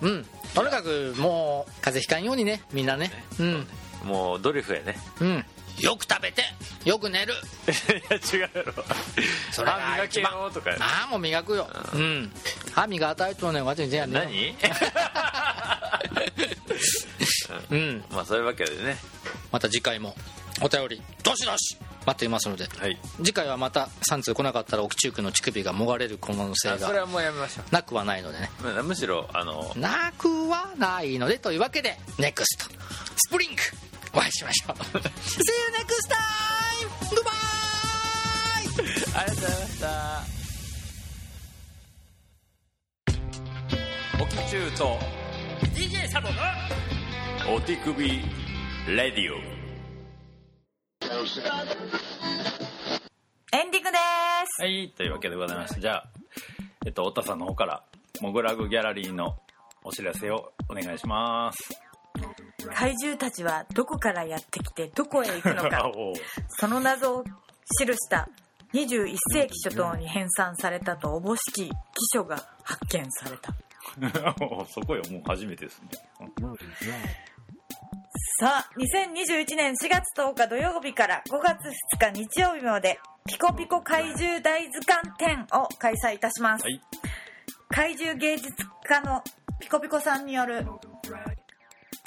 [0.00, 0.26] うん。
[0.54, 3.12] とにかくもう風邪ひかんようにねみんなね。
[3.38, 3.68] うん。
[4.04, 4.98] もうドリフやね。
[5.20, 5.44] うん
[5.82, 6.42] よく食べて
[6.84, 7.34] よく寝る。
[7.34, 7.36] い
[8.08, 8.72] や違うやろ。
[9.50, 11.68] それが歯磨けよとかああもう磨くよ。
[11.92, 12.32] うん。
[12.72, 14.56] 歯磨かたいとね私じゃあね何？
[17.70, 18.04] うん。
[18.12, 18.96] まあそういうわけでね。
[19.50, 20.14] また次回も
[20.60, 21.76] お便りどしどし
[22.06, 22.68] 待っていますので。
[22.78, 22.96] はい。
[23.18, 28.50] 次回はまた3通来なかったら奥中区の乳首がもがれる可能性があそれはもうやめましょなくはないのでね。
[28.78, 33.62] うむしろあのなくはないのでというわけで NEXT スプリング
[34.14, 34.76] お会いしましょう。
[34.76, 35.02] See you
[35.78, 36.88] next time!
[37.08, 37.32] Goodbye!
[39.18, 39.88] ありがとうございました。
[44.22, 44.98] おきちゅうと。
[45.74, 46.34] DJ サボの
[47.56, 49.36] お手首レディオ。
[53.54, 53.98] エンディングで
[54.56, 54.62] す。
[54.62, 55.80] はいというわけでございまして。
[55.80, 56.04] じゃあ
[56.84, 57.82] えっと太田さんの方から
[58.20, 59.38] モグラグギャラリーの
[59.84, 61.80] お知らせをお願いします
[62.74, 65.90] 怪獣たちはどこからやってきてどこへ行くのか。
[66.48, 67.30] その謎を記
[67.94, 68.28] した
[68.72, 71.72] 21世紀初頭に編纂されたとおぼしき記
[72.14, 73.52] 書が発見された。
[74.68, 75.88] そこよもう初めてですね。
[78.40, 86.80] さあ2021年4月10日土曜日から5月2日日曜日までピコピコ怪獣大図鑑展を開催いたします、はい。
[87.68, 88.52] 怪獣芸術
[88.84, 89.22] 家の
[89.60, 90.66] ピコピコさんによる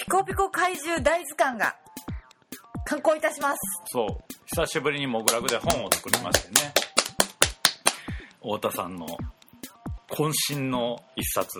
[0.06, 1.76] ピコピコ怪獣大図鑑が
[2.86, 3.58] 刊行いたします。
[3.88, 4.24] そう。
[4.46, 6.74] 久しぶりにモグラグで本を作りましてね。
[8.40, 9.08] 太田さんの
[10.10, 11.60] 渾身の一冊。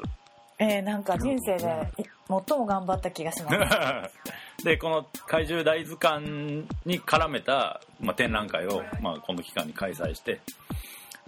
[0.60, 1.66] えー、なんか人生で
[1.98, 4.14] い 最も頑張った気がします。
[4.64, 10.40] でこの怪獣大図鑑に絡めた、まあ、展覧会を、まあ、この期間に開催して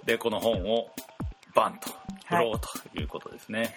[0.06, 0.92] でこの本を
[1.58, 1.90] バンと
[2.30, 3.74] 売ろうということですね。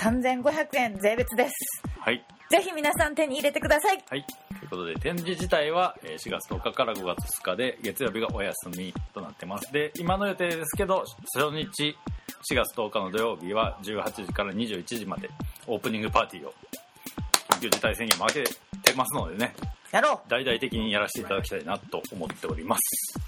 [0.00, 1.54] 3500円税別です。
[2.00, 2.24] はい。
[2.50, 4.02] ぜひ皆さん手に入れてください。
[4.08, 4.24] はい。
[4.58, 9.70] ということで、展示自体はえー4月10日から5月2日で、月曜日がお休みとなってます。
[9.70, 11.94] で、今の予定ですけど、初日、
[12.50, 15.28] 4月10日の土曜日は18時から21時まで、
[15.66, 16.54] オープニングパーティーを、
[17.50, 19.54] 緊急事態宣言も明けてますのでね、
[19.92, 23.27] やろ大々的にやらせていただきたいなと思っております。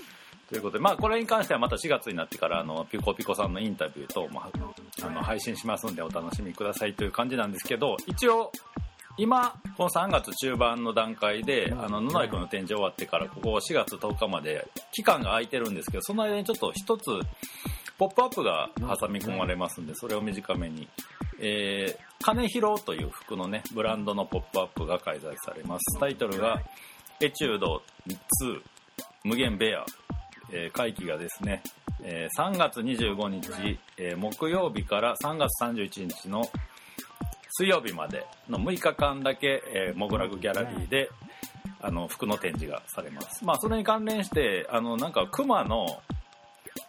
[0.51, 8.51] ということで、まあ、これに関してはまた4月になってから、あの、ピコピコさんのインタビューと、まあ、あの、配信しますんでお楽しみくださいという感じなんですけど、一応、
[9.17, 17.05] 今、この3月中盤の段階で、あの、野内くんの展示終わってから、ここ4月10日まで、期間が空いてるんですけど、その間にちょっと一つ、
[17.97, 20.89] ポップアップが挟み込まれますんで、それを短めに。
[21.39, 26.01] えー、金広という服のね、ブランドのポップアップが開催されます。
[26.01, 26.61] タイトルが、
[27.21, 28.63] エチュード2、
[29.25, 29.85] 無限ベア。
[30.53, 31.63] えー会期がですね、
[32.03, 36.49] えー3月25日、えー木曜日から3月31日の
[37.53, 41.11] 水曜日までの6日間だけ、えーモグラグギャラリーで、
[41.83, 43.45] あの、服の展示がされます。
[43.45, 46.03] まあ、それに関連して、あの、なんか、熊の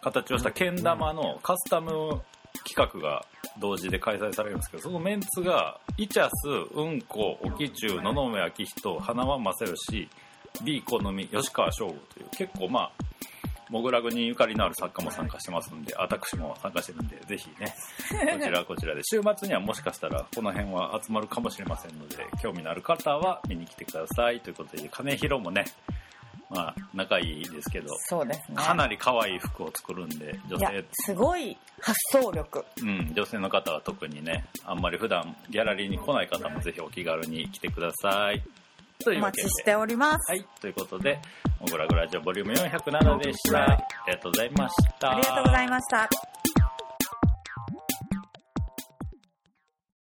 [0.02, 2.20] 形をしたけん玉のカスタム
[2.66, 3.24] 企画が
[3.58, 10.08] 同時で開催されるんですけど、そのメンツが、イチャス、うんこ、オキチュウ、野々村明人、花輪正義、
[10.62, 12.92] B 好み、吉川翔吾という、結構まあ、
[13.72, 17.74] モグラグにゆかりのある作家も参加してますんで、私も参加してるんで、ぜひね、
[18.38, 24.40] こちらはこちらで、週末にはもしかしたらこの辺は集まるかもしれませんので、興味のある方は見に来てください。
[24.40, 25.64] ということで、金広もね、
[26.50, 38.42] まあ、仲いいですけど、そうですねかなり可愛い服を作るんで、女いや性、すごい発想力うん、女性の方は特にね、あんまり普段ギャラリーに来ない方もぜひお気軽に来てください。
[39.04, 39.48] とお待ち。
[39.48, 41.18] しております、はい、ということで、
[41.60, 43.64] モグラグラジオボリューム407でした。
[43.64, 43.76] あ
[44.06, 45.10] りがとうございました。
[45.10, 46.31] ありがとうございました